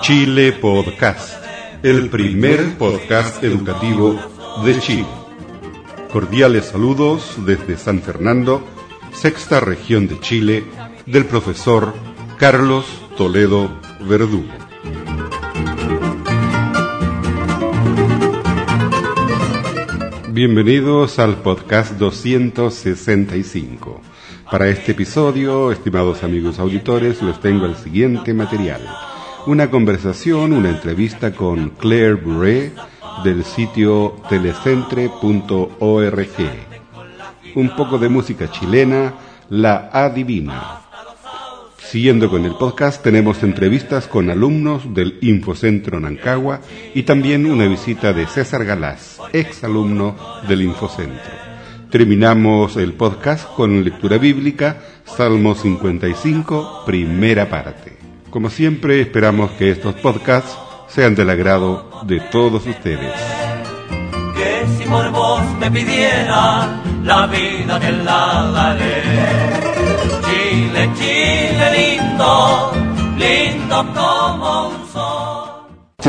Chile 0.00 0.52
Podcast, 0.52 1.44
el 1.84 2.10
primer 2.10 2.76
podcast 2.76 3.44
educativo 3.44 4.18
de 4.64 4.80
Chile. 4.80 5.06
Cordiales 6.12 6.66
saludos 6.66 7.36
desde 7.46 7.76
San 7.76 8.00
Fernando, 8.00 8.66
sexta 9.12 9.60
región 9.60 10.08
de 10.08 10.18
Chile, 10.18 10.64
del 11.06 11.24
profesor 11.24 11.94
Carlos 12.36 12.84
Toledo 13.16 13.70
Verdugo. 14.00 14.52
Bienvenidos 20.30 21.20
al 21.20 21.36
podcast 21.36 21.92
265. 21.92 24.11
Para 24.52 24.68
este 24.68 24.92
episodio, 24.92 25.72
estimados 25.72 26.22
amigos 26.22 26.58
auditores, 26.58 27.22
les 27.22 27.40
tengo 27.40 27.64
el 27.64 27.74
siguiente 27.74 28.34
material. 28.34 28.82
Una 29.46 29.70
conversación, 29.70 30.52
una 30.52 30.68
entrevista 30.68 31.32
con 31.32 31.70
Claire 31.70 32.16
Bourret 32.16 32.74
del 33.24 33.44
sitio 33.44 34.14
telecentre.org. 34.28 35.08
Un 37.54 37.74
poco 37.74 37.96
de 37.96 38.10
música 38.10 38.50
chilena, 38.50 39.14
La 39.48 39.88
Adivina. 39.90 40.82
Siguiendo 41.78 42.28
con 42.28 42.44
el 42.44 42.54
podcast, 42.56 43.02
tenemos 43.02 43.42
entrevistas 43.42 44.06
con 44.06 44.28
alumnos 44.28 44.92
del 44.92 45.16
Infocentro 45.22 45.98
Nancagua 45.98 46.60
y 46.94 47.04
también 47.04 47.46
una 47.46 47.66
visita 47.66 48.12
de 48.12 48.26
César 48.26 48.66
Galás, 48.66 49.18
ex 49.32 49.64
alumno 49.64 50.14
del 50.46 50.60
Infocentro. 50.60 51.41
Terminamos 51.92 52.78
el 52.78 52.94
podcast 52.94 53.52
con 53.52 53.84
lectura 53.84 54.16
bíblica, 54.16 54.78
Salmo 55.04 55.54
55, 55.54 56.84
primera 56.86 57.50
parte. 57.50 57.98
Como 58.30 58.48
siempre, 58.48 59.02
esperamos 59.02 59.50
que 59.50 59.72
estos 59.72 59.96
podcasts 59.96 60.56
sean 60.88 61.14
del 61.14 61.28
agrado 61.28 61.90
de 62.06 62.18
todos 62.18 62.66
ustedes. 62.66 63.12
Que 64.34 64.64
si 64.78 64.88
por 64.88 65.10
vos 65.10 65.42
me 65.60 65.70
pidiera 65.70 66.80
la 67.04 67.26
vida 67.26 67.78
te 67.78 67.92
la 67.92 68.50
daré. 68.54 69.02
Chile, 70.24 70.90
Chile 70.94 71.98
lindo, 71.98 72.72
lindo 73.18 73.92
como 73.92 74.68
un 74.68 74.88
sol. 74.90 75.41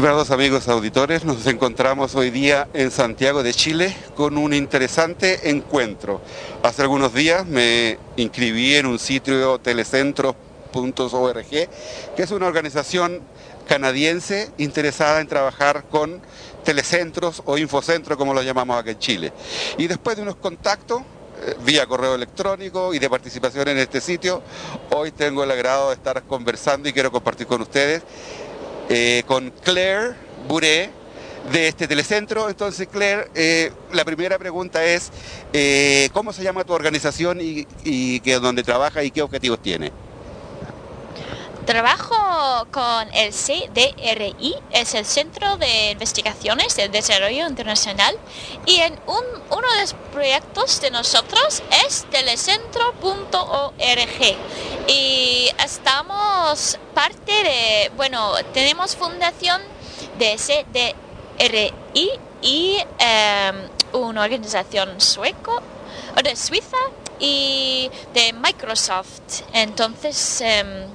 Estimados 0.04 0.32
amigos 0.32 0.68
auditores, 0.68 1.24
nos 1.24 1.48
encontramos 1.48 2.14
hoy 2.16 2.30
día 2.30 2.68
en 2.74 2.92
Santiago 2.92 3.42
de 3.42 3.54
Chile 3.54 3.96
con 4.18 4.38
un 4.38 4.54
interesante 4.54 5.50
encuentro. 5.50 6.20
Hace 6.62 6.82
algunos 6.82 7.14
días 7.14 7.46
me 7.46 7.98
inscribí 8.18 8.76
en 8.76 8.86
un 8.86 9.00
sitio 9.00 9.60
telecentros.org, 9.60 11.48
que 11.48 11.70
es 12.18 12.32
una 12.32 12.48
organización 12.48 13.22
canadiense 13.66 14.52
interesada 14.58 15.22
en 15.22 15.28
trabajar 15.30 15.86
con 15.90 16.22
telecentros 16.66 17.42
o 17.46 17.58
infocentros, 17.58 18.18
como 18.18 18.34
lo 18.34 18.42
llamamos 18.44 18.78
aquí 18.78 18.90
en 18.90 19.00
Chile. 19.00 19.34
Y 19.78 19.88
después 19.88 20.18
de 20.18 20.24
unos 20.24 20.36
contactos, 20.36 21.02
eh, 21.46 21.56
vía 21.64 21.86
correo 21.86 22.16
electrónico 22.16 22.94
y 22.94 23.00
de 23.00 23.10
participación 23.10 23.70
en 23.70 23.78
este 23.78 24.02
sitio, 24.02 24.42
hoy 24.92 25.12
tengo 25.12 25.46
el 25.46 25.52
agrado 25.52 25.92
de 25.92 25.96
estar 25.96 26.22
conversando 26.24 26.90
y 26.90 26.92
quiero 26.92 27.10
compartir 27.10 27.48
con 27.48 27.62
ustedes 27.62 28.04
eh, 28.90 29.24
con 29.26 29.52
Claire 29.64 30.16
Bourret 30.48 30.92
de 31.52 31.68
este 31.68 31.88
telecentro. 31.88 32.50
Entonces, 32.50 32.88
Claire, 32.88 33.28
eh, 33.36 33.72
la 33.92 34.06
primera 34.06 34.38
pregunta 34.38 34.84
es, 34.86 35.12
eh, 35.52 36.10
¿cómo 36.14 36.34
se 36.34 36.44
llama 36.44 36.64
tu 36.64 36.74
organización 36.74 37.42
y, 37.42 37.68
y 37.84 38.20
que, 38.22 38.36
dónde 38.36 38.64
trabaja 38.64 39.04
y 39.04 39.12
qué 39.12 39.22
objetivos 39.22 39.62
tiene? 39.62 39.92
Trabajo 41.66 42.68
con 42.72 43.08
el 43.14 43.32
CDRI, 43.32 44.56
es 44.72 44.96
el 44.96 45.06
Centro 45.06 45.56
de 45.56 45.92
Investigaciones 45.92 46.76
del 46.76 46.92
Desarrollo 46.92 47.48
Internacional, 47.48 48.18
y 48.66 48.78
en 48.78 49.00
un, 49.08 49.24
uno 49.50 49.68
de 49.76 49.82
los 49.82 49.94
proyectos 50.12 50.82
de 50.82 50.92
nosotros 50.92 51.64
es 51.86 52.06
telecentro.org. 52.12 54.38
Y 54.88 55.50
estamos 55.64 56.80
parte 56.94 57.32
de, 57.32 57.92
bueno, 57.96 58.34
tenemos 58.54 58.98
fundación 58.98 59.62
de 60.20 60.36
CDRI 60.36 62.10
y 62.42 62.78
em, 63.00 63.56
una 63.94 64.24
organización 64.24 65.00
sueco, 65.00 65.62
de 66.22 66.36
Suiza 66.36 66.78
y 67.20 67.90
de 68.14 68.34
Microsoft. 68.34 69.44
Entonces, 69.54 70.42
em, 70.42 70.88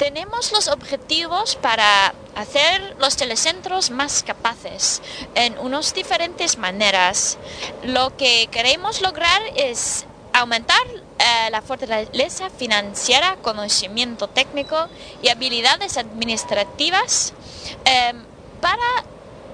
tenemos 0.00 0.50
los 0.52 0.68
objetivos 0.68 1.56
para 1.56 2.14
hacer 2.34 2.96
los 2.98 3.18
telecentros 3.18 3.90
más 3.90 4.22
capaces 4.22 5.02
en 5.34 5.58
unas 5.58 5.92
diferentes 5.92 6.56
maneras. 6.56 7.36
Lo 7.84 8.16
que 8.16 8.48
queremos 8.50 9.02
lograr 9.02 9.42
es 9.56 10.06
aumentar 10.32 10.80
eh, 11.18 11.50
la 11.50 11.60
fortaleza 11.60 12.48
financiera, 12.48 13.36
conocimiento 13.42 14.26
técnico 14.26 14.88
y 15.22 15.28
habilidades 15.28 15.98
administrativas 15.98 17.34
eh, 17.84 18.14
para 18.62 19.04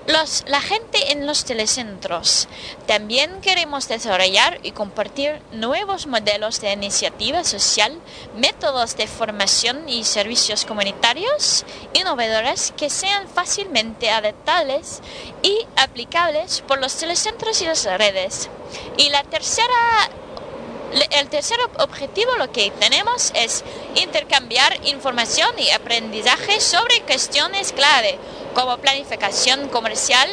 los, 0.07 0.45
la 0.47 0.61
gente 0.61 1.13
en 1.13 1.27
los 1.27 1.45
telecentros. 1.45 2.49
También 2.87 3.41
queremos 3.41 3.89
desarrollar 3.89 4.61
y 4.63 4.73
compartir 4.73 5.41
nuevos 5.53 6.07
modelos 6.07 6.61
de 6.61 6.73
iniciativa 6.73 7.45
social, 7.45 7.99
métodos 8.37 8.97
de 8.97 9.07
formación 9.07 9.89
y 9.89 10.05
servicios 10.05 10.65
comunitarios 10.65 11.65
innovadores 11.95 12.73
que 12.77 12.91
sean 12.91 13.29
fácilmente 13.29 14.11
adaptables 14.11 15.01
y 15.43 15.67
aplicables 15.77 16.63
por 16.67 16.81
los 16.81 16.95
telecentros 16.97 17.61
y 17.63 17.67
las 17.67 17.85
redes. 17.85 18.49
Y 18.97 19.11
la 19.11 19.23
tercera 19.25 19.67
el 20.93 21.29
tercer 21.29 21.59
objetivo 21.79 22.37
lo 22.37 22.51
que 22.53 22.71
tenemos 22.71 23.33
es 23.35 23.65
intercambiar 23.97 24.79
información 24.87 25.51
y 25.59 25.71
aprendizaje 25.71 26.61
sobre 26.61 27.01
cuestiones 27.03 27.73
clave 27.73 28.19
como 28.55 28.79
planificación 28.79 29.69
comercial, 29.69 30.29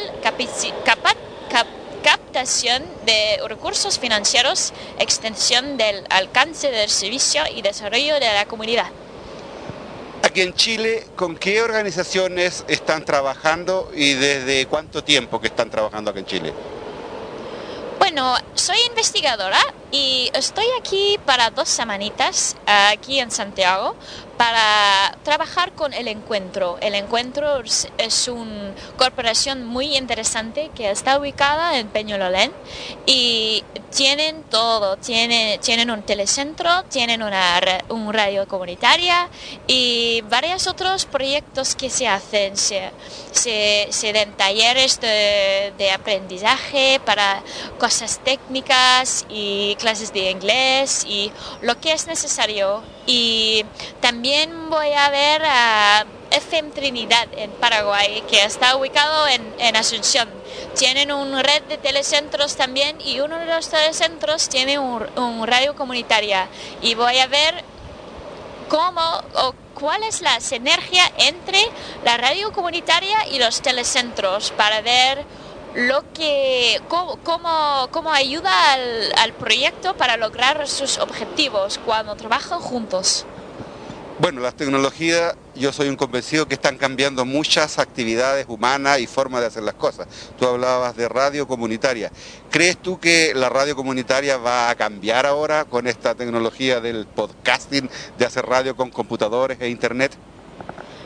captación 2.02 2.82
de 3.04 3.40
recursos 3.48 3.98
financieros, 3.98 4.72
extensión 4.98 5.76
del 5.76 6.04
alcance 6.10 6.70
del 6.70 6.88
servicio 6.88 7.42
y 7.54 7.62
desarrollo 7.62 8.14
de 8.14 8.32
la 8.32 8.46
comunidad. 8.46 8.86
Aquí 10.22 10.40
en 10.40 10.54
Chile, 10.54 11.06
¿con 11.16 11.36
qué 11.36 11.62
organizaciones 11.62 12.64
están 12.66 13.04
trabajando 13.04 13.90
y 13.94 14.14
desde 14.14 14.66
cuánto 14.66 15.04
tiempo 15.04 15.40
que 15.40 15.48
están 15.48 15.70
trabajando 15.70 16.10
aquí 16.10 16.20
en 16.20 16.26
Chile? 16.26 16.54
Bueno, 17.98 18.34
soy 18.54 18.78
investigadora 18.88 19.60
y 19.94 20.28
estoy 20.34 20.66
aquí 20.80 21.20
para 21.24 21.50
dos 21.50 21.68
semanitas 21.68 22.56
aquí 22.66 23.20
en 23.20 23.30
Santiago 23.30 23.94
para 24.36 25.16
trabajar 25.22 25.72
con 25.72 25.94
el 25.94 26.08
encuentro. 26.08 26.78
El 26.80 26.96
encuentro 26.96 27.62
es 27.98 28.28
una 28.28 28.74
corporación 28.96 29.64
muy 29.64 29.96
interesante 29.96 30.72
que 30.74 30.90
está 30.90 31.18
ubicada 31.18 31.78
en 31.78 31.86
Peñololén 31.86 32.52
y 33.06 33.62
tienen 33.94 34.42
todo, 34.44 34.96
tienen, 34.96 35.60
tienen 35.60 35.90
un 35.90 36.02
telecentro, 36.02 36.82
tienen 36.90 37.22
una 37.22 37.60
un 37.90 38.12
radio 38.12 38.48
comunitaria 38.48 39.28
y 39.68 40.22
varios 40.22 40.66
otros 40.66 41.04
proyectos 41.04 41.76
que 41.76 41.88
se 41.88 42.08
hacen. 42.08 42.56
Se, 42.56 42.90
se, 43.30 43.86
se 43.90 44.12
den 44.12 44.32
talleres 44.32 45.00
de, 45.00 45.72
de 45.78 45.90
aprendizaje 45.92 47.00
para 47.04 47.42
cosas 47.78 48.18
técnicas 48.24 49.24
y 49.28 49.76
clases 49.84 50.14
de 50.14 50.30
inglés 50.30 51.04
y 51.06 51.30
lo 51.60 51.78
que 51.78 51.92
es 51.92 52.06
necesario. 52.06 52.82
Y 53.06 53.66
también 54.00 54.70
voy 54.70 54.90
a 54.92 55.10
ver 55.10 55.42
a 55.44 56.06
FM 56.30 56.70
Trinidad 56.70 57.28
en 57.36 57.50
Paraguay, 57.50 58.22
que 58.30 58.42
está 58.42 58.76
ubicado 58.76 59.28
en, 59.28 59.42
en 59.58 59.76
Asunción. 59.76 60.26
Tienen 60.74 61.12
una 61.12 61.42
red 61.42 61.62
de 61.64 61.76
telecentros 61.76 62.56
también 62.56 62.98
y 62.98 63.20
uno 63.20 63.38
de 63.38 63.44
los 63.44 63.68
telecentros 63.68 64.48
tiene 64.48 64.78
un, 64.78 65.06
un 65.16 65.46
radio 65.46 65.76
comunitaria. 65.76 66.48
Y 66.80 66.94
voy 66.94 67.18
a 67.18 67.26
ver 67.26 67.62
cómo 68.70 69.02
o 69.34 69.54
cuál 69.74 70.02
es 70.04 70.22
la 70.22 70.40
sinergia 70.40 71.04
entre 71.18 71.60
la 72.06 72.16
radio 72.16 72.52
comunitaria 72.52 73.28
y 73.30 73.38
los 73.38 73.60
telecentros 73.60 74.50
para 74.52 74.80
ver 74.80 75.26
lo 75.74 76.04
que 76.12 76.80
cómo, 76.88 77.18
cómo, 77.90 78.12
ayuda 78.12 78.72
al, 78.72 79.12
al, 79.18 79.32
proyecto 79.32 79.96
para 79.96 80.16
lograr 80.16 80.68
sus 80.68 80.98
objetivos 80.98 81.80
cuando 81.84 82.14
trabajan 82.14 82.60
juntos. 82.60 83.26
Bueno, 84.20 84.40
las 84.40 84.54
tecnologías, 84.54 85.34
yo 85.56 85.72
soy 85.72 85.88
un 85.88 85.96
convencido 85.96 86.46
que 86.46 86.54
están 86.54 86.78
cambiando 86.78 87.24
muchas 87.24 87.80
actividades 87.80 88.46
humanas 88.48 89.00
y 89.00 89.08
formas 89.08 89.40
de 89.40 89.48
hacer 89.48 89.64
las 89.64 89.74
cosas. 89.74 90.06
Tú 90.38 90.46
hablabas 90.46 90.96
de 90.96 91.08
radio 91.08 91.48
comunitaria. 91.48 92.12
¿Crees 92.48 92.78
tú 92.78 93.00
que 93.00 93.32
la 93.34 93.48
radio 93.48 93.74
comunitaria 93.74 94.36
va 94.36 94.70
a 94.70 94.76
cambiar 94.76 95.26
ahora 95.26 95.64
con 95.64 95.88
esta 95.88 96.14
tecnología 96.14 96.80
del 96.80 97.06
podcasting, 97.08 97.90
de 98.16 98.24
hacer 98.24 98.46
radio 98.46 98.76
con 98.76 98.90
computadores 98.90 99.60
e 99.60 99.68
internet? 99.68 100.16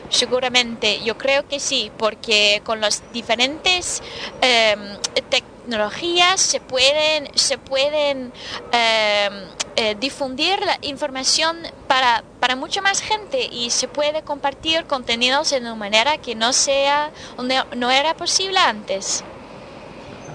Seguramente, 0.09 1.01
yo 1.03 1.17
creo 1.17 1.47
que 1.47 1.59
sí, 1.59 1.91
porque 1.97 2.61
con 2.65 2.81
las 2.81 3.03
diferentes 3.13 4.01
em, 4.41 4.97
tecnologías 5.29 6.41
se 6.41 6.59
pueden, 6.59 7.29
se 7.35 7.57
pueden 7.59 8.33
em, 8.71 9.33
eh, 9.75 9.95
difundir 9.99 10.59
la 10.59 10.79
información 10.81 11.57
para, 11.87 12.23
para 12.39 12.55
mucha 12.55 12.81
más 12.81 13.01
gente 13.01 13.47
y 13.51 13.69
se 13.69 13.87
puede 13.87 14.23
compartir 14.23 14.85
contenidos 14.85 15.51
de 15.51 15.57
una 15.59 15.75
manera 15.75 16.17
que 16.17 16.33
no 16.35 16.53
sea 16.53 17.11
no, 17.37 17.65
no 17.75 17.91
era 17.91 18.15
posible 18.15 18.57
antes. 18.57 19.23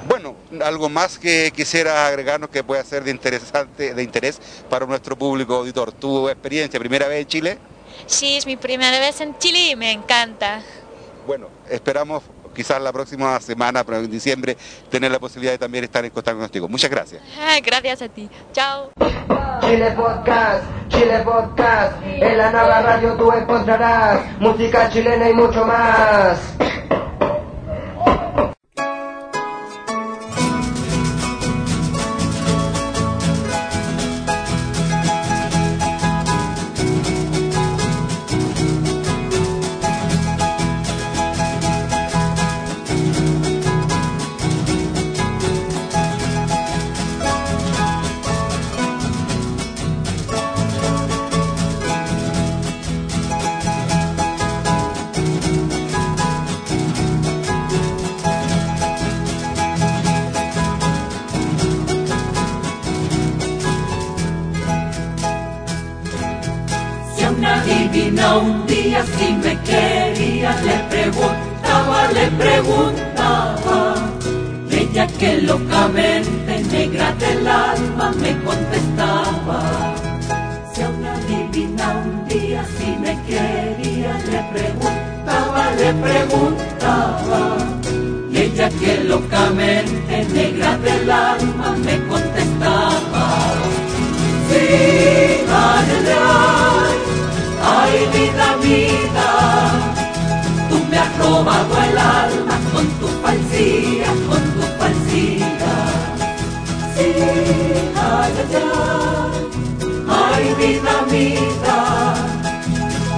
Bueno, 0.09 0.37
algo 0.63 0.89
más 0.89 1.19
que 1.19 1.51
quisiera 1.55 2.07
agregarnos 2.07 2.51
que 2.51 2.63
pueda 2.63 2.85
ser 2.85 3.05
de 3.05 3.11
interesante, 3.11 3.95
de 3.95 4.03
interés 4.03 4.39
para 4.69 4.87
nuestro 4.87 5.17
público 5.17 5.57
auditor. 5.57 5.93
¿Tu 5.93 6.29
experiencia, 6.29 6.79
primera 6.79 7.09
vez 7.09 7.23
en 7.23 7.27
Chile? 7.27 7.59
Sí, 8.07 8.37
es 8.37 8.47
mi 8.47 8.57
primera 8.57 8.99
vez 8.99 9.21
en 9.21 9.37
Chile 9.39 9.71
y 9.71 9.77
me 9.77 9.93
encanta. 9.93 10.61
Bueno, 11.27 11.49
esperamos 11.69 12.23
quizás 12.55 12.81
la 12.81 12.93
próxima 12.93 13.39
semana, 13.41 13.85
pero 13.85 13.99
en 13.99 14.11
diciembre, 14.11 14.57
tener 14.89 15.11
la 15.11 15.19
posibilidad 15.19 15.53
de 15.53 15.59
también 15.59 15.85
estar 15.85 16.05
en 16.05 16.11
contacto 16.11 16.41
contigo. 16.41 16.69
Muchas 16.69 16.91
gracias. 16.91 17.23
Ah, 17.39 17.59
gracias 17.63 18.03
a 18.03 18.09
ti. 18.09 18.29
Chao. 18.53 18.91
Chile 19.61 19.91
Podcast, 19.93 20.65
Chile 20.89 21.21
Podcast, 21.25 21.97
en 22.05 22.39
la 22.39 22.51
nueva 22.51 22.83
radio 22.83 23.15
tú 23.15 23.33
encontrarás 23.33 24.21
música 24.39 24.89
chilena 24.91 25.29
y 25.31 25.35
mucho 25.35 25.65
más. 25.65 26.39
Un 68.33 68.67
día 68.67 69.05
si 69.17 69.33
me 69.35 69.59
quería, 69.63 70.51
le 70.63 70.77
preguntaba, 70.91 72.11
le 72.13 72.27
preguntaba. 72.43 73.95
Ella 74.71 75.07
que 75.07 75.43
locamente 75.43 76.63
negra 76.71 77.13
del 77.15 77.47
alma 77.47 78.13
me 78.21 78.33
contestaba. 78.43 79.95
Si 80.73 80.83
a 80.83 80.89
una 80.89 81.15
divina 81.29 82.03
un 82.05 82.29
día 82.29 82.65
si 82.77 82.97
me 83.03 83.15
quería, 83.29 84.13
le 84.31 84.41
preguntaba, 84.53 85.71
le 85.79 85.93
preguntaba. 85.95 87.57
Y 88.31 88.37
ella 88.39 88.69
que 88.71 89.05
locamente 89.05 90.25
negra 90.33 90.77
del 90.79 91.11
alma 91.11 91.77
me 91.85 91.99
contestaba. 92.07 93.27
Sí, 94.49 95.45
ay, 95.49 95.89
ay, 96.09 96.94
ay, 97.65 98.09
vida, 98.13 98.57
vida, 98.63 99.29
tú 100.69 100.77
me 100.91 100.99
has 100.99 101.19
robado 101.19 101.75
el 101.89 101.99
alma 101.99 102.57
con 102.73 102.87
tu 103.01 103.09
falsía, 103.23 104.09
con 104.29 104.43
tu 104.55 104.63
falsía. 104.79 105.73
Sí, 106.97 107.09
ay, 107.97 108.33
ay, 108.41 108.55
ay, 108.55 109.35
ay, 110.09 110.45
vida, 110.59 110.95
vida, 111.11 111.79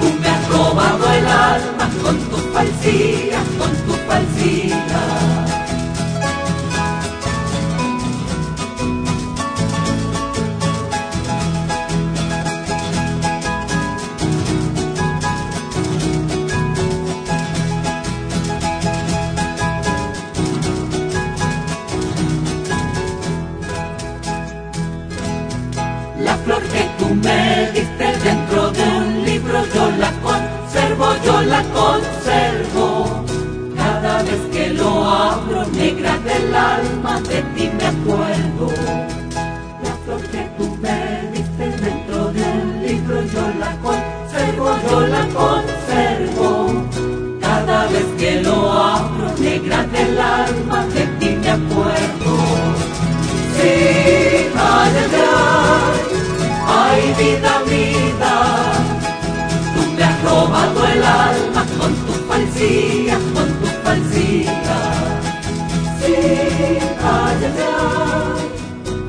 tú 0.00 0.06
me 0.20 0.28
has 0.28 0.48
robado 0.48 1.04
el 1.18 1.26
alma 1.26 1.86
con 2.02 2.16
tu 2.30 2.36
falsía, 2.52 3.15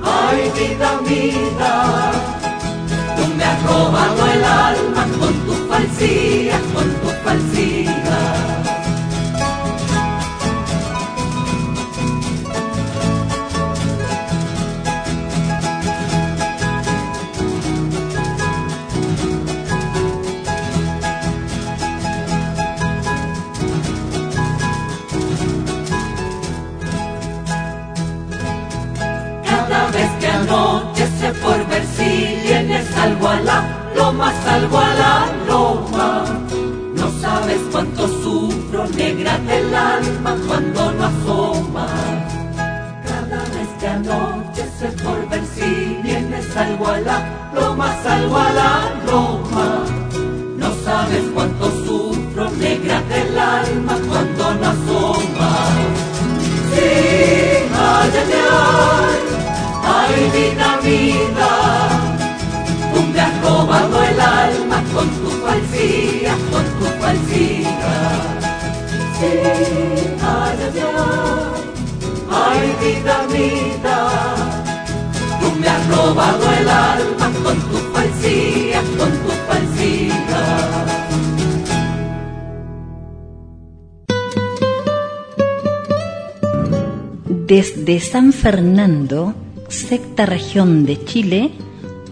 ay, 0.04 0.52
vida, 0.58 1.00
vida, 1.08 2.12
tú 3.16 3.24
me 3.36 3.44
has 3.44 3.64
robado 3.64 4.28
el 4.34 4.44
alma 4.44 5.06
con 5.20 5.34
tu 5.46 5.54
falsía, 5.68 6.60
con 6.74 6.90
tu 7.02 7.10
falsía. 7.24 8.37
Anochece 30.48 31.34
por 31.42 31.68
ver 31.68 31.86
si 31.86 32.48
vienes 32.48 32.86
algo 32.98 33.28
a 33.28 33.40
la 33.42 33.90
loma, 33.96 34.34
salgo 34.44 34.78
a 34.78 34.94
la 34.94 35.28
loma. 35.48 36.26
No 36.96 37.12
sabes 37.22 37.60
cuánto 37.72 38.08
sufro, 38.08 38.88
negra 38.88 39.38
del 39.40 39.74
alma, 39.74 40.36
cuando 40.48 40.92
no 40.94 41.04
asoma. 41.06 41.88
Cada 43.06 43.44
vez 43.56 43.70
que 43.80 43.88
anochece 43.88 44.88
por 45.04 45.30
ver 45.30 45.44
si 45.46 46.00
vienes 46.04 46.46
salgo 46.54 46.88
a 46.88 47.00
la 47.00 47.18
loma, 47.54 47.96
salgo 48.04 48.38
a 48.38 48.54
la 48.54 48.72
loma. 49.06 49.84
No 50.58 50.74
sabes 50.86 51.24
cuánto 51.34 51.57
la 60.08 60.16
divina 60.16 60.78
vida. 60.84 61.52
Tú 62.94 63.02
me 63.14 63.20
has 63.20 63.42
robado 63.42 64.04
el 64.04 64.20
alma 64.20 64.84
con 64.94 65.10
tu 65.10 65.30
falsía, 65.30 66.36
con 66.52 66.66
tu 66.80 66.86
falsía. 67.02 67.96
Sí, 69.20 69.32
ay, 70.22 70.58
ay, 70.76 70.98
ay, 72.32 72.76
vida, 72.82 73.18
vida. 73.34 73.98
Tú 75.40 75.52
me 75.60 75.68
has 75.68 75.88
robado 75.90 76.52
el 76.60 76.70
alma 76.70 77.32
con 77.44 77.58
tu 77.70 77.78
falsía, 77.94 78.82
con 78.98 79.12
tu 79.12 79.32
falsía. 79.48 80.18
desde 87.48 88.02
San 88.02 88.34
Fernando 88.34 89.34
sexta 89.70 90.26
región 90.26 90.86
de 90.86 91.04
Chile, 91.04 91.52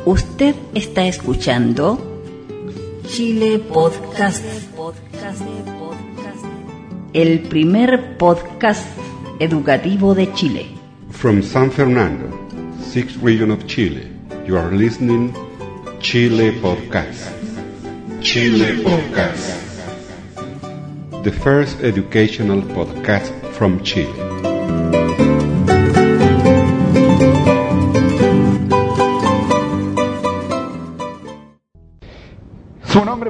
usted 0.05 0.55
está 0.73 1.07
escuchando 1.07 1.99
Chile 3.07 3.59
Podcast. 3.59 4.43
El 7.13 7.41
primer 7.43 8.17
podcast 8.17 8.85
educativo 9.39 10.15
de 10.15 10.31
Chile. 10.33 10.65
From 11.11 11.41
San 11.41 11.71
Fernando, 11.71 12.29
sixth 12.91 13.21
region 13.23 13.51
of 13.51 13.65
Chile, 13.67 14.07
you 14.45 14.57
are 14.57 14.75
listening 14.75 15.33
Chile 15.99 16.51
Podcast. 16.61 17.31
Chile 18.21 18.83
Podcast. 18.83 19.63
The 21.23 21.31
first 21.31 21.81
educational 21.81 22.61
podcast 22.61 23.31
from 23.53 23.81
Chile. 23.81 24.24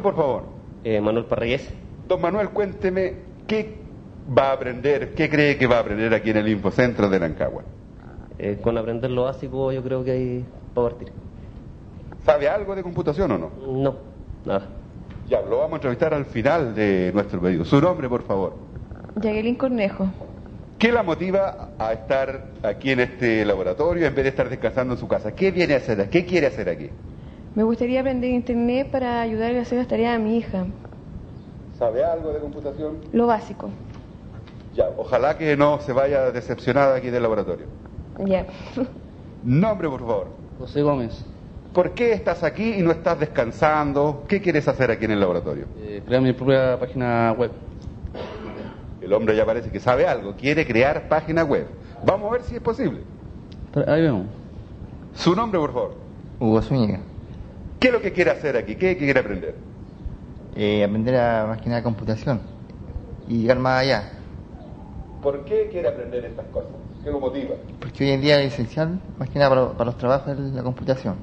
Por 0.06 0.16
favor. 0.16 0.44
Eh, 0.84 1.02
Manuel 1.02 1.26
Parragués. 1.26 1.68
Don 2.08 2.22
Manuel, 2.22 2.50
cuénteme 2.50 3.16
qué 3.48 3.76
va 4.38 4.50
a 4.50 4.54
aprender, 4.54 5.16
qué 5.16 5.28
cree 5.28 5.58
que 5.58 5.66
va 5.66 5.78
a 5.78 5.80
aprender 5.80 6.14
aquí 6.14 6.30
en 6.30 6.38
el 6.38 6.48
Infocentro 6.48 7.10
de 7.10 7.18
Rancagua. 7.18 7.64
Eh, 8.38 8.60
con 8.62 8.78
aprender 8.78 9.10
lo 9.10 9.24
básico 9.24 9.72
yo 9.72 9.82
creo 9.82 10.04
que 10.04 10.12
hay 10.12 10.46
para 10.76 10.90
partir. 10.90 11.12
¿Sabe 12.24 12.48
algo 12.48 12.76
de 12.76 12.84
computación 12.84 13.32
o 13.32 13.38
no? 13.40 13.50
No, 13.66 13.96
nada. 14.46 14.68
Ya, 15.28 15.42
lo 15.42 15.58
vamos 15.58 15.74
a 15.74 15.76
entrevistar 15.78 16.14
al 16.14 16.26
final 16.26 16.76
de 16.76 17.10
nuestro 17.12 17.42
pedido. 17.42 17.66
Su 17.66 17.82
nombre, 17.82 18.08
por 18.08 18.22
favor. 18.22 18.54
Jacqueline 19.16 19.56
Cornejo. 19.56 20.08
¿Qué 20.78 20.92
la 20.92 21.02
motiva 21.02 21.70
a 21.80 21.94
estar 21.94 22.50
aquí 22.62 22.92
en 22.92 23.00
este 23.00 23.44
laboratorio 23.44 24.06
en 24.06 24.14
vez 24.14 24.26
de 24.26 24.30
estar 24.30 24.50
descansando 24.50 24.94
en 24.94 25.00
su 25.00 25.08
casa? 25.08 25.34
¿Qué 25.34 25.50
viene 25.50 25.74
a 25.74 25.78
hacer? 25.78 26.08
¿Qué 26.12 26.26
quiere 26.26 26.46
hacer 26.46 26.70
aquí? 26.70 26.92
Me 27.56 27.64
gustaría 27.64 28.02
aprender 28.02 28.30
internet 28.32 28.90
para 28.92 29.22
ayudarle 29.22 29.60
a 29.60 29.62
hacer 29.62 29.78
las 29.78 29.88
tareas 29.88 30.16
a 30.16 30.20
mi 30.20 30.38
hija. 30.38 30.66
¿Sabe 31.78 32.04
algo 32.04 32.32
de 32.34 32.40
computación? 32.40 32.98
Lo 33.14 33.28
básico. 33.28 33.70
Ya, 34.74 34.90
ojalá 34.98 35.38
que 35.38 35.56
no 35.56 35.80
se 35.80 35.94
vaya 35.94 36.32
decepcionada 36.32 36.96
aquí 36.96 37.10
del 37.10 37.24
laboratorio. 37.24 37.66
Ya. 38.26 38.46
Nombre, 39.44 39.88
por 39.90 40.00
favor. 40.02 40.28
José 40.60 40.82
Gómez, 40.82 41.26
¿Por 41.74 41.92
qué 41.94 42.14
estás 42.14 42.42
aquí 42.44 42.76
y 42.76 42.82
no 42.82 42.92
estás 42.92 43.20
descansando? 43.20 44.24
¿Qué 44.30 44.42
quieres 44.42 44.66
hacer 44.70 44.90
aquí 44.92 45.04
en 45.06 45.12
el 45.12 45.20
laboratorio? 45.20 45.66
eh, 45.78 46.02
crear 46.06 46.22
mi 46.22 46.32
propia 46.32 46.80
página 46.80 47.34
web. 47.38 47.52
El 49.02 49.12
hombre 49.12 49.36
ya 49.36 49.46
parece 49.46 49.70
que 49.70 49.80
sabe 49.82 50.08
algo, 50.08 50.34
quiere 50.36 50.66
crear 50.66 51.10
página 51.10 51.44
web. 51.44 51.68
Vamos 52.06 52.30
a 52.30 52.32
ver 52.34 52.42
si 52.44 52.56
es 52.56 52.62
posible. 52.62 53.02
Pero 53.74 53.92
Ahí 53.92 54.02
vemos. 54.02 54.26
Su 55.14 55.36
nombre, 55.36 55.60
por 55.60 55.74
favor. 55.74 55.96
Hugo 56.40 56.62
Zúñiga. 56.62 57.02
¿Qué 57.86 57.90
es 57.90 57.94
lo 57.94 58.02
que 58.02 58.14
quiere 58.14 58.32
hacer 58.32 58.58
aquí? 58.58 58.74
¿Qué 58.78 58.98
quiere 58.98 59.20
aprender? 59.20 59.60
Eh, 60.56 60.84
aprender 60.84 61.16
a 61.18 61.46
máquina 61.46 61.76
de 61.76 61.84
computación 61.84 62.42
y 63.28 63.42
llegar 63.42 63.60
más 63.60 63.84
allá. 63.84 64.10
¿Por 65.22 65.46
qué 65.46 65.70
quiere 65.72 65.90
aprender 65.90 66.26
estas 66.26 66.48
cosas? 66.48 66.72
¿Qué 67.04 67.12
lo 67.12 67.20
motiva? 67.20 67.54
Porque 67.80 68.04
hoy 68.06 68.10
en 68.10 68.22
día 68.22 68.42
es 68.42 68.54
esencial, 68.54 69.00
más 69.20 69.30
que 69.30 69.38
nada 69.38 69.50
para, 69.52 69.72
para 69.74 69.86
los 69.86 70.00
trabajos 70.00 70.36
de 70.36 70.50
la 70.58 70.64
computación. 70.64 71.18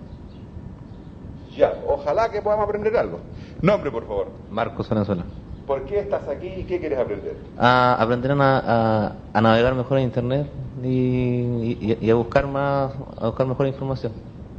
Ya, 1.57 1.75
ojalá 1.89 2.31
que 2.31 2.41
podamos 2.41 2.67
aprender 2.69 2.97
algo. 2.97 3.19
Nombre, 3.61 3.91
por 3.91 4.07
favor. 4.07 4.33
Marcos 4.49 4.89
Venezuela. 4.89 5.25
¿Por 5.67 5.85
qué 5.85 5.99
estás 5.99 6.29
aquí 6.29 6.47
y 6.47 6.63
qué 6.63 6.79
quieres 6.79 7.01
aprender? 7.01 7.39
A 7.57 8.01
aprender 8.01 8.31
a, 8.31 8.37
a- 8.39 9.17
a 9.33 9.41
navegar 9.41 9.75
mejor 9.75 9.99
en 9.99 10.05
internet 10.05 10.49
y, 10.81 10.89
y- 10.89 11.99
y 12.01 12.09
a 12.11 12.15
buscar 12.15 12.47
más, 12.47 12.93
a 13.17 13.27
buscar 13.27 13.49
mejor 13.49 13.67
información. 13.67 14.13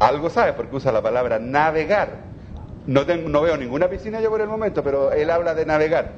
Algo 0.03 0.29
sabe 0.29 0.53
porque 0.53 0.75
usa 0.75 0.91
la 0.91 1.01
palabra 1.01 1.39
navegar. 1.39 2.09
No, 2.85 3.05
tengo, 3.05 3.29
no 3.29 3.41
veo 3.41 3.55
ninguna 3.55 3.87
piscina 3.89 4.19
yo 4.19 4.29
por 4.29 4.41
el 4.41 4.47
momento, 4.49 4.83
pero 4.83 5.11
él 5.11 5.29
habla 5.29 5.53
de 5.55 5.65
navegar. 5.65 6.15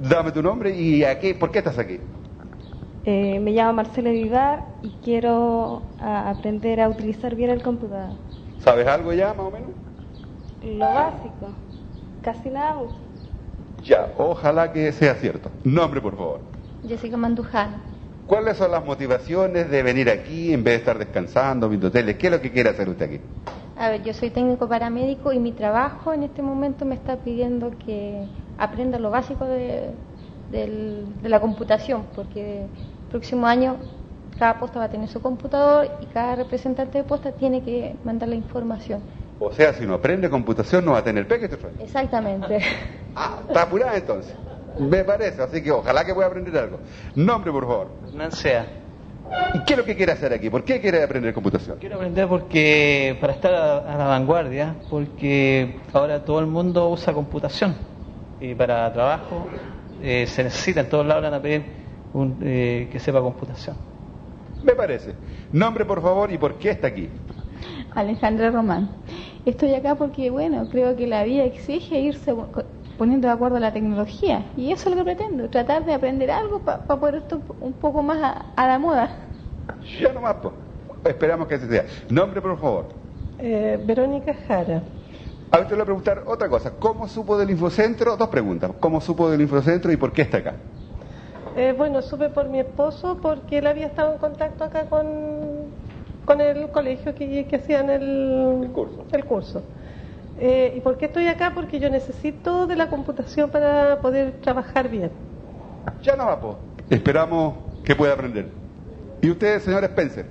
Dame 0.00 0.32
tu 0.32 0.42
nombre 0.42 0.70
y 0.70 1.04
aquí, 1.04 1.34
¿por 1.34 1.50
qué 1.50 1.58
estás 1.58 1.78
aquí? 1.78 2.00
Eh, 3.04 3.38
me 3.40 3.52
llamo 3.52 3.72
Marcela 3.74 4.10
Vivar 4.10 4.64
y 4.82 4.90
quiero 5.02 5.82
a- 6.00 6.30
aprender 6.30 6.80
a 6.80 6.88
utilizar 6.88 7.34
bien 7.34 7.50
el 7.50 7.62
computador. 7.62 8.16
¿Sabes 8.58 8.86
algo 8.86 9.12
ya, 9.12 9.28
más 9.32 9.46
o 9.46 9.50
menos? 9.50 9.70
Lo 10.62 10.92
básico. 10.92 11.54
Casi 12.22 12.50
nada. 12.50 12.82
Ya, 13.84 14.08
ojalá 14.18 14.72
que 14.72 14.92
sea 14.92 15.14
cierto. 15.14 15.50
Nombre, 15.64 16.00
por 16.00 16.16
favor. 16.16 16.40
Jessica 16.86 17.16
Mandujano. 17.16 17.89
¿Cuáles 18.30 18.58
son 18.58 18.70
las 18.70 18.84
motivaciones 18.84 19.68
de 19.68 19.82
venir 19.82 20.08
aquí 20.08 20.54
en 20.54 20.62
vez 20.62 20.74
de 20.74 20.78
estar 20.78 20.98
descansando, 20.98 21.68
viendo 21.68 21.90
tele? 21.90 22.16
¿Qué 22.16 22.28
es 22.28 22.32
lo 22.32 22.40
que 22.40 22.52
quiere 22.52 22.70
hacer 22.70 22.88
usted 22.88 23.06
aquí? 23.06 23.20
A 23.76 23.88
ver, 23.88 24.04
yo 24.04 24.14
soy 24.14 24.30
técnico 24.30 24.68
paramédico 24.68 25.32
y 25.32 25.40
mi 25.40 25.50
trabajo 25.50 26.12
en 26.12 26.22
este 26.22 26.40
momento 26.40 26.84
me 26.84 26.94
está 26.94 27.16
pidiendo 27.16 27.72
que 27.84 28.24
aprenda 28.56 29.00
lo 29.00 29.10
básico 29.10 29.46
de, 29.46 29.90
la 31.24 31.40
computación, 31.40 32.04
porque 32.14 32.66
el 32.66 33.08
próximo 33.10 33.48
año 33.48 33.78
cada 34.38 34.60
posta 34.60 34.78
va 34.78 34.84
a 34.84 34.90
tener 34.90 35.08
su 35.08 35.20
computador 35.20 35.88
y 36.00 36.06
cada 36.06 36.36
representante 36.36 36.98
de 36.98 37.02
posta 37.02 37.32
tiene 37.32 37.64
que 37.64 37.96
mandar 38.04 38.28
la 38.28 38.36
información. 38.36 39.02
O 39.40 39.50
sea, 39.50 39.72
si 39.72 39.84
no 39.84 39.94
aprende 39.94 40.30
computación 40.30 40.84
no 40.84 40.92
va 40.92 40.98
a 40.98 41.02
tener 41.02 41.26
peque, 41.26 41.46
este 41.46 41.58
Exactamente. 41.82 42.60
Ah, 43.16 43.40
está 43.48 43.62
apurada 43.62 43.96
entonces. 43.96 44.36
Me 44.80 45.04
parece, 45.04 45.42
así 45.42 45.62
que 45.62 45.70
ojalá 45.70 46.04
que 46.04 46.14
pueda 46.14 46.28
aprender 46.28 46.56
algo. 46.56 46.78
Nombre, 47.14 47.52
por 47.52 47.66
favor. 47.66 47.88
Nancea. 48.14 48.66
¿Y 49.54 49.60
qué 49.64 49.74
es 49.74 49.78
lo 49.78 49.84
que 49.84 49.94
quiere 49.94 50.12
hacer 50.12 50.32
aquí? 50.32 50.50
¿Por 50.50 50.64
qué 50.64 50.80
quiere 50.80 51.02
aprender 51.02 51.32
computación? 51.32 51.78
Quiero 51.78 51.96
aprender 51.96 52.26
porque 52.26 53.16
para 53.20 53.32
estar 53.34 53.54
a, 53.54 53.78
a 53.78 53.96
la 53.98 54.04
vanguardia, 54.06 54.74
porque 54.90 55.76
ahora 55.92 56.24
todo 56.24 56.40
el 56.40 56.46
mundo 56.46 56.88
usa 56.88 57.12
computación 57.12 57.76
y 58.40 58.54
para 58.54 58.92
trabajo 58.92 59.46
eh, 60.02 60.26
se 60.26 60.42
necesita 60.42 60.80
en 60.80 60.88
todos 60.88 61.06
lados 61.06 61.22
van 61.22 61.34
a 61.34 61.42
pedir 61.42 61.62
un, 62.12 62.38
eh, 62.42 62.88
que 62.90 62.98
sepa 62.98 63.20
computación. 63.20 63.76
Me 64.64 64.72
parece. 64.74 65.14
Nombre, 65.52 65.84
por 65.84 66.02
favor, 66.02 66.32
y 66.32 66.38
por 66.38 66.54
qué 66.56 66.70
está 66.70 66.88
aquí. 66.88 67.08
Alejandra 67.94 68.50
Román. 68.50 68.90
Estoy 69.46 69.74
acá 69.74 69.94
porque, 69.94 70.30
bueno, 70.30 70.68
creo 70.70 70.96
que 70.96 71.06
la 71.06 71.24
vida 71.24 71.44
exige 71.44 72.00
irse 72.00 72.34
poniendo 73.00 73.28
de 73.28 73.32
acuerdo 73.32 73.56
a 73.56 73.60
la 73.60 73.72
tecnología. 73.72 74.44
Y 74.58 74.72
eso 74.72 74.90
es 74.90 74.94
lo 74.94 75.02
que 75.02 75.14
pretendo, 75.14 75.48
tratar 75.48 75.86
de 75.86 75.94
aprender 75.94 76.30
algo 76.30 76.58
para 76.58 76.82
poder 76.84 77.14
estar 77.14 77.38
un 77.58 77.72
poco 77.72 78.02
más 78.02 78.18
a, 78.22 78.44
a 78.54 78.68
la 78.68 78.78
moda. 78.78 79.08
Ya 79.98 80.12
nomás, 80.12 80.34
po. 80.34 80.52
Esperamos 81.06 81.48
que 81.48 81.54
así 81.54 81.66
sea. 81.66 81.86
Nombre, 82.10 82.42
por 82.42 82.58
favor. 82.58 82.88
Eh, 83.38 83.82
Verónica 83.86 84.34
Jara. 84.46 84.82
A 85.50 85.56
ver, 85.56 85.66
te 85.66 85.74
voy 85.76 85.80
a 85.80 85.84
preguntar 85.86 86.24
otra 86.26 86.46
cosa. 86.50 86.72
¿Cómo 86.78 87.08
supo 87.08 87.38
del 87.38 87.48
Infocentro? 87.48 88.18
Dos 88.18 88.28
preguntas. 88.28 88.70
¿Cómo 88.78 89.00
supo 89.00 89.30
del 89.30 89.40
Infocentro 89.40 89.90
y 89.90 89.96
por 89.96 90.12
qué 90.12 90.20
está 90.20 90.36
acá? 90.36 90.56
Eh, 91.56 91.74
bueno, 91.74 92.02
supe 92.02 92.28
por 92.28 92.50
mi 92.50 92.60
esposo 92.60 93.16
porque 93.22 93.58
él 93.58 93.66
había 93.66 93.86
estado 93.86 94.12
en 94.12 94.18
contacto 94.18 94.62
acá 94.62 94.84
con, 94.90 95.06
con 96.26 96.42
el 96.42 96.68
colegio 96.68 97.14
que, 97.14 97.46
que 97.46 97.56
hacían 97.56 97.88
el, 97.88 98.68
curso. 98.74 99.06
el 99.10 99.24
curso. 99.24 99.62
Eh, 100.40 100.72
¿Y 100.76 100.80
por 100.80 100.96
qué 100.96 101.06
estoy 101.06 101.28
acá? 101.28 101.52
Porque 101.54 101.78
yo 101.78 101.90
necesito 101.90 102.66
de 102.66 102.74
la 102.74 102.88
computación 102.88 103.50
para 103.50 104.00
poder 104.00 104.32
trabajar 104.40 104.88
bien. 104.88 105.10
Ya 106.02 106.16
nomás, 106.16 106.36
po. 106.36 106.56
Esperamos 106.88 107.54
que 107.84 107.94
pueda 107.94 108.14
aprender. 108.14 108.48
¿Y 109.20 109.30
usted, 109.30 109.60
señor 109.60 109.84
Spencer? 109.84 110.26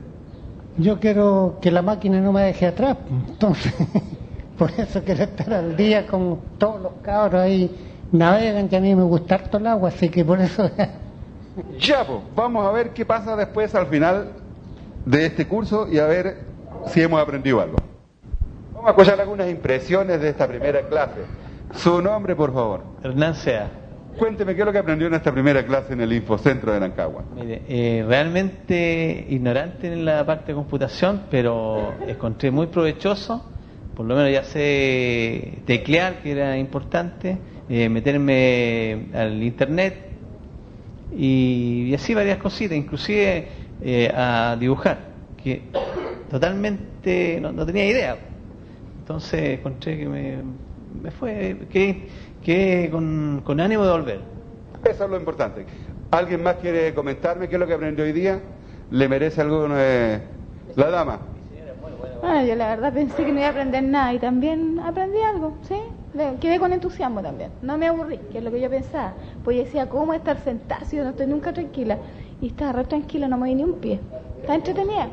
Yo 0.77 0.99
quiero 0.99 1.59
que 1.61 1.69
la 1.71 1.81
máquina 1.81 2.19
no 2.21 2.31
me 2.31 2.41
deje 2.41 2.65
atrás, 2.65 2.97
entonces 3.09 3.73
por 4.57 4.71
eso 4.71 5.03
quiero 5.03 5.23
estar 5.25 5.53
al 5.53 5.75
día 5.75 6.07
con 6.07 6.39
todos 6.57 6.81
los 6.81 6.93
cabros 7.03 7.41
ahí 7.41 7.69
navegan, 8.11 8.67
que 8.67 8.77
a 8.77 8.79
mí 8.79 8.95
me 8.95 9.03
gusta 9.03 9.35
harto 9.35 9.57
el 9.57 9.67
agua, 9.67 9.89
así 9.89 10.09
que 10.09 10.23
por 10.25 10.39
eso 10.39 10.69
Ya, 11.79 12.05
pues, 12.05 12.19
vamos 12.35 12.65
a 12.65 12.71
ver 12.71 12.91
qué 12.91 13.05
pasa 13.05 13.35
después 13.35 13.75
al 13.75 13.87
final 13.87 14.31
de 15.05 15.25
este 15.25 15.47
curso 15.47 15.87
y 15.91 15.99
a 15.99 16.05
ver 16.05 16.37
si 16.87 17.01
hemos 17.01 17.21
aprendido 17.21 17.59
algo. 17.59 17.77
Vamos 18.79 18.91
a 18.91 19.01
escuchar 19.01 19.19
algunas 19.19 19.49
impresiones 19.49 20.21
de 20.21 20.29
esta 20.29 20.47
primera 20.47 20.87
clase. 20.87 21.25
Su 21.73 22.01
nombre, 22.01 22.33
por 22.33 22.53
favor. 22.53 22.81
Hernán 23.03 23.35
Sea. 23.35 23.69
Cuénteme 24.17 24.55
qué 24.55 24.61
es 24.61 24.65
lo 24.65 24.71
que 24.71 24.77
aprendió 24.77 25.07
en 25.07 25.15
esta 25.15 25.33
primera 25.33 25.65
clase 25.65 25.91
en 25.91 25.99
el 25.99 26.13
Infocentro 26.13 26.71
de 26.71 26.79
Nancagua. 26.79 27.25
Mire, 27.35 27.61
eh, 27.67 28.05
realmente 28.07 29.25
ignorante 29.27 29.91
en 29.91 30.05
la 30.05 30.25
parte 30.25 30.53
de 30.53 30.53
computación, 30.53 31.23
pero 31.29 31.93
encontré 32.07 32.51
muy 32.51 32.67
provechoso. 32.67 33.51
Por 33.97 34.05
lo 34.05 34.15
menos 34.15 34.31
ya 34.31 34.45
sé 34.45 35.59
teclear, 35.65 36.21
que 36.21 36.31
era 36.31 36.57
importante, 36.57 37.37
eh, 37.67 37.89
meterme 37.89 39.09
al 39.13 39.43
internet 39.43 39.93
y, 41.13 41.87
y 41.89 41.93
así 41.95 42.13
varias 42.13 42.37
cositas, 42.37 42.77
inclusive 42.77 43.45
eh, 43.81 44.09
a 44.15 44.55
dibujar, 44.57 44.99
que 45.43 45.63
totalmente 46.29 47.39
no, 47.41 47.51
no 47.51 47.65
tenía 47.65 47.85
idea. 47.85 48.28
Entonces 49.09 49.57
encontré 49.57 49.97
que 49.97 50.07
me, 50.07 50.37
me 51.01 51.09
fue, 51.09 51.57
que, 51.71 52.07
que 52.43 52.89
con, 52.91 53.41
con 53.43 53.59
ánimo 53.59 53.83
de 53.83 53.91
volver. 53.91 54.19
Eso 54.87 55.05
es 55.05 55.09
lo 55.09 55.17
importante. 55.17 55.65
¿Alguien 56.11 56.43
más 56.43 56.57
quiere 56.57 56.93
comentarme 56.93 57.49
qué 57.49 57.55
es 57.55 57.59
lo 57.59 57.65
que 57.65 57.73
aprendió 57.73 58.05
hoy 58.05 58.11
día? 58.11 58.39
¿Le 58.91 59.09
merece 59.09 59.41
algo 59.41 59.67
eh, 59.71 60.21
la 60.75 60.91
dama? 60.91 61.21
Ah, 62.21 62.43
yo 62.43 62.53
la 62.53 62.67
verdad 62.67 62.93
pensé 62.93 63.25
que 63.25 63.31
no 63.31 63.39
iba 63.39 63.47
a 63.47 63.49
aprender 63.49 63.81
nada 63.81 64.13
y 64.13 64.19
también 64.19 64.79
aprendí 64.79 65.17
algo, 65.23 65.53
¿sí? 65.63 65.77
Quedé 66.39 66.59
con 66.59 66.71
entusiasmo 66.71 67.23
también. 67.23 67.49
No 67.63 67.79
me 67.79 67.87
aburrí, 67.87 68.19
que 68.31 68.37
es 68.37 68.43
lo 68.43 68.51
que 68.51 68.61
yo 68.61 68.69
pensaba. 68.69 69.13
Pues 69.43 69.57
yo 69.57 69.63
decía, 69.63 69.89
¿cómo 69.89 70.13
estar 70.13 70.37
sentada 70.43 70.85
si 70.85 70.97
yo 70.97 71.03
no 71.03 71.09
estoy 71.09 71.25
nunca 71.25 71.51
tranquila? 71.51 71.97
Y 72.41 72.49
estaba 72.49 72.73
re 72.73 72.83
tranquila, 72.83 73.27
no 73.27 73.39
moví 73.39 73.55
ni 73.55 73.63
un 73.63 73.73
pie. 73.79 73.99
Está 74.39 74.53
entretenida. 74.53 75.09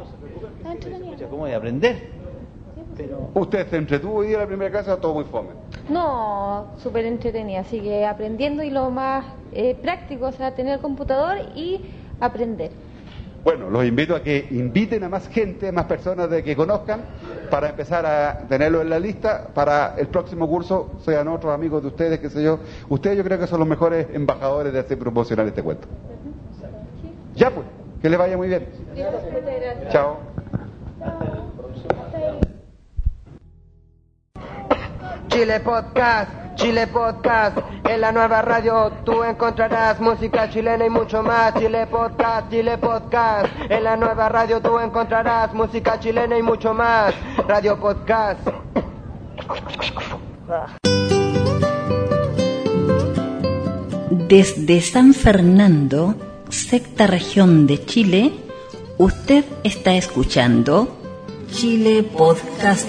Está 0.59 0.73
entretenida. 0.73 1.29
¿Cómo 1.31 1.47
de 1.47 1.55
aprender? 1.55 2.16
¿Usted 3.35 3.69
se 3.69 3.77
entretuvo 3.77 4.17
hoy 4.17 4.29
día 4.29 4.37
en 4.37 4.43
la 4.43 4.47
primera 4.47 4.71
clase 4.71 4.91
o 4.91 4.97
todo 4.97 5.15
muy 5.15 5.25
fome? 5.25 5.51
No, 5.89 6.69
súper 6.79 7.05
entretenida, 7.05 7.61
así 7.61 7.81
que 7.81 8.07
aprendiendo 8.07 8.63
y 8.63 8.71
lo 8.71 8.91
más 8.91 9.27
eh, 9.53 9.77
práctico, 9.81 10.27
o 10.27 10.33
sea, 10.33 10.55
tener 10.55 10.81
computador 10.81 11.37
y 11.55 11.81
aprender. 12.21 12.71
Bueno, 13.45 13.71
los 13.71 13.85
invito 13.85 14.17
a 14.17 14.23
que 14.23 14.49
inviten 14.51 15.05
a 15.05 15.09
más 15.09 15.29
gente, 15.29 15.71
más 15.71 15.85
personas 15.85 16.29
de 16.29 16.43
que 16.43 16.57
conozcan, 16.57 17.03
para 17.49 17.69
empezar 17.69 18.05
a 18.05 18.39
tenerlo 18.49 18.81
en 18.81 18.91
la 18.91 18.99
lista 18.99 19.49
para 19.55 19.95
el 19.97 20.09
próximo 20.09 20.49
curso, 20.49 20.91
sean 21.05 21.29
otros 21.29 21.55
amigos 21.55 21.83
de 21.83 21.89
ustedes, 21.89 22.19
qué 22.19 22.29
sé 22.29 22.43
yo. 22.43 22.59
Ustedes 22.89 23.17
yo 23.17 23.23
creo 23.23 23.39
que 23.39 23.47
son 23.47 23.61
los 23.61 23.69
mejores 23.69 24.09
embajadores 24.13 24.73
de 24.73 24.81
hacer 24.81 24.99
promocionar 24.99 25.47
este 25.47 25.63
cuento. 25.63 25.87
Ya 27.37 27.51
pues, 27.51 27.67
que 28.03 28.11
les 28.11 28.19
vaya 28.19 28.37
muy 28.37 28.49
bien. 28.49 28.67
Chao. 29.91 30.17
Chile 35.29 35.61
Podcast, 35.61 36.31
Chile 36.55 36.87
Podcast, 36.87 37.59
en 37.85 38.01
la 38.01 38.13
nueva 38.13 38.43
radio 38.43 38.91
tú 39.05 39.23
encontrarás 39.23 40.01
música 40.01 40.49
chilena 40.49 40.87
y 40.87 40.91
mucho 40.91 41.23
más. 41.23 41.55
Chile 41.55 41.87
Podcast, 41.87 42.51
Chile 42.51 42.79
Podcast, 42.79 43.47
en 43.69 43.85
la 43.85 43.97
nueva 43.97 44.29
radio 44.29 44.61
tú 44.61 44.79
encontrarás 44.79 45.53
música 45.53 45.99
chilena 46.01 46.39
y 46.39 46.43
mucho 46.43 46.73
más. 46.73 47.15
Radio 47.47 47.79
Podcast. 47.79 48.41
Desde 54.11 54.81
San 54.81 55.15
Fernando, 55.15 56.15
sexta 56.49 57.07
región 57.07 57.67
de 57.67 57.85
Chile, 57.85 58.33
usted 58.99 59.45
está 59.63 59.95
escuchando 59.95 60.89
Chile 61.53 62.03
Podcast, 62.03 62.89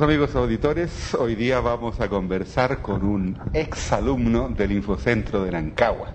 Amigos 0.00 0.36
auditores, 0.36 1.14
hoy 1.14 1.34
día 1.34 1.58
vamos 1.60 2.00
a 2.00 2.08
conversar 2.08 2.82
con 2.82 3.02
un 3.02 3.38
ex 3.54 3.92
alumno 3.92 4.50
del 4.50 4.72
Infocentro 4.72 5.42
de 5.42 5.52
Nancagua, 5.52 6.10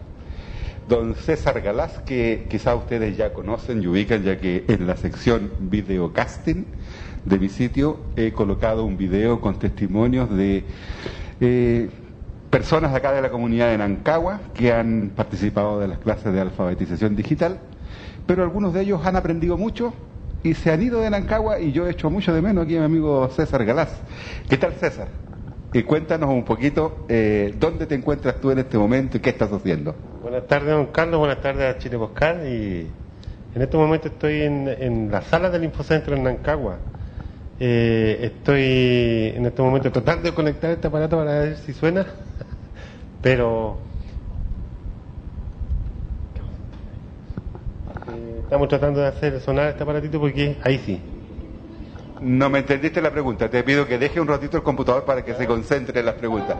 don 0.88 1.15
César 1.15 1.62
Galás, 1.62 2.00
que 2.06 2.46
quizá 2.48 2.76
ustedes 2.76 3.17
ya 3.17 3.34
conocen 3.34 3.82
y 3.82 3.88
ubican, 3.88 4.24
ya 4.24 4.39
que 4.39 4.65
en 4.67 4.86
la 4.86 4.96
sección 4.98 5.52
videocasting 5.60 6.67
de 7.26 7.39
mi 7.39 7.50
sitio 7.50 8.00
he 8.15 8.32
colocado 8.32 8.86
un 8.86 8.98
video 8.98 9.41
con 9.41 9.58
testimonios 9.58 10.30
de 10.30 10.63
eh, 11.39 11.89
personas 12.52 12.94
acá 12.94 13.12
de 13.13 13.22
la 13.24 13.32
comunidad 13.32 13.72
de 13.72 13.80
Nancagua 13.80 14.41
que 14.54 14.72
han 14.72 15.12
participado 15.15 15.80
de 15.80 15.88
las 15.88 15.98
clases 15.98 16.32
de 16.32 16.39
alfabetización 16.39 17.15
digital, 17.15 17.60
pero 18.28 18.44
algunos 18.44 18.74
de 18.76 18.82
ellos 18.82 19.04
han 19.06 19.15
aprendido 19.15 19.58
mucho 19.58 19.96
y 20.43 20.54
se 20.54 20.71
han 20.71 20.82
ido 20.82 21.01
de 21.01 21.10
Nancagua 21.10 21.60
y 21.60 21.71
yo 21.71 21.88
he 21.88 21.91
hecho 21.91 22.10
mucho 22.10 22.34
de 22.34 22.41
menos 22.41 22.65
aquí 22.65 22.75
a 22.75 22.80
mi 22.80 22.86
amigo 22.86 23.27
César 23.30 23.63
Galás. 23.65 24.01
¿Qué 24.49 24.58
tal 24.58 24.73
César? 24.73 25.08
Y 25.73 25.84
cuéntanos 25.84 26.30
un 26.30 26.43
poquito 26.43 27.06
eh, 27.08 27.54
dónde 27.58 27.86
te 27.86 27.95
encuentras 27.95 28.36
tú 28.41 28.51
en 28.51 28.60
este 28.60 28.77
momento 28.77 29.17
y 29.17 29.19
qué 29.21 29.30
estás 29.30 29.51
haciendo. 29.54 29.95
Buenas 30.21 30.45
tardes, 30.47 30.69
don 30.69 30.88
Carlos. 30.88 31.19
Buenas 31.19 31.41
tardes 31.41 31.75
a 31.75 31.77
Chile 31.77 31.97
Poscal. 31.97 32.45
Y 32.45 32.88
en 33.56 33.62
este 33.62 33.77
momento 33.77 34.08
estoy 34.10 34.41
en, 34.41 34.67
en 34.67 35.12
la 35.12 35.21
sala 35.21 35.49
del 35.49 35.63
Infocentro 35.63 36.15
en 36.15 36.23
Nancagua. 36.23 36.77
Eh, 37.60 38.17
estoy 38.21 39.34
en 39.36 39.45
este 39.45 39.62
momento 39.62 39.91
tratando 39.91 40.23
de 40.23 40.34
conectar 40.34 40.71
este 40.71 40.88
aparato 40.88 41.17
para 41.17 41.39
ver 41.39 41.58
si 41.58 41.73
suena, 41.73 42.08
pero 43.21 43.90
estamos 48.52 48.68
tratando 48.68 49.00
de 49.00 49.08
hacer 49.08 49.40
sonar 49.40 49.70
este 49.70 49.84
aparatito 49.84 50.20
porque 50.20 50.58
ahí 50.62 50.78
sí. 50.80 51.02
No 52.20 52.50
me 52.50 52.60
entendiste 52.60 53.02
la 53.02 53.10
pregunta. 53.10 53.50
Te 53.50 53.64
pido 53.64 53.88
que 53.88 53.98
deje 53.98 54.20
un 54.20 54.28
ratito 54.28 54.58
el 54.58 54.64
computador 54.64 55.06
para 55.06 55.24
que 55.24 55.34
se 55.36 55.48
concentre 55.48 56.02
en 56.02 56.06
las 56.06 56.16
preguntas. 56.16 56.58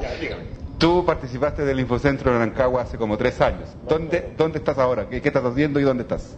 Tú 0.78 1.04
participaste 1.06 1.66
del 1.66 1.82
Infocentro 1.82 2.32
de 2.32 2.40
Nancagua 2.40 2.84
hace 2.84 2.98
como 2.98 3.18
tres 3.18 3.42
años. 3.42 3.76
¿Dónde, 3.90 4.32
dónde 4.38 4.60
estás 4.60 4.78
ahora? 4.78 5.10
¿Qué, 5.10 5.22
qué 5.22 5.28
estás 5.28 5.44
haciendo 5.44 5.82
y 5.82 5.84
dónde 5.84 6.04
estás? 6.04 6.38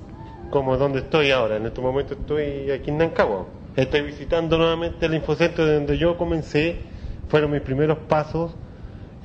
como 0.49 0.75
donde 0.75 0.99
estoy 1.01 1.29
ahora. 1.29 1.57
En 1.57 1.67
este 1.67 1.81
momento 1.81 2.15
estoy 2.15 2.71
aquí 2.71 2.89
en 2.89 2.97
Nancagua. 2.97 3.45
Estoy 3.75 4.01
visitando 4.01 4.57
nuevamente 4.57 5.05
el 5.05 5.13
infocentro 5.13 5.67
de 5.67 5.75
donde 5.75 5.99
yo 5.99 6.17
comencé. 6.17 6.77
Fueron 7.27 7.51
mis 7.51 7.61
primeros 7.61 7.99
pasos, 8.07 8.55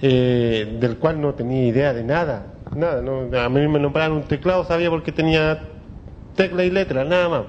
eh, 0.03 0.77
del 0.79 0.99
cual 0.99 1.23
no 1.23 1.33
tenía 1.33 1.67
idea 1.67 1.95
de 1.95 2.05
nada. 2.05 2.55
Nada, 2.75 3.01
no, 3.01 3.29
a 3.39 3.49
mí 3.49 3.67
me 3.67 3.79
nombraron 3.79 4.19
un 4.19 4.25
teclado, 4.25 4.65
sabía 4.65 4.91
porque 4.91 5.11
tenía 5.11 5.59
tecla 6.39 6.65
y 6.65 6.71
letra, 6.71 7.05
nada 7.05 7.29
más. 7.29 7.43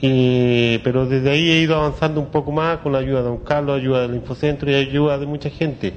Y- 0.00 0.78
pero 0.78 1.06
desde 1.06 1.30
ahí 1.30 1.50
he 1.50 1.60
ido 1.60 1.74
avanzando 1.76 2.20
un 2.20 2.26
poco 2.28 2.52
más 2.52 2.78
con 2.78 2.92
la 2.92 2.98
ayuda 2.98 3.18
de 3.18 3.24
don 3.28 3.38
Carlos, 3.38 3.76
ayuda 3.76 4.02
del 4.02 4.14
infocentro 4.14 4.70
y 4.70 4.74
ayuda 4.74 5.18
de 5.18 5.26
mucha 5.26 5.50
gente. 5.50 5.92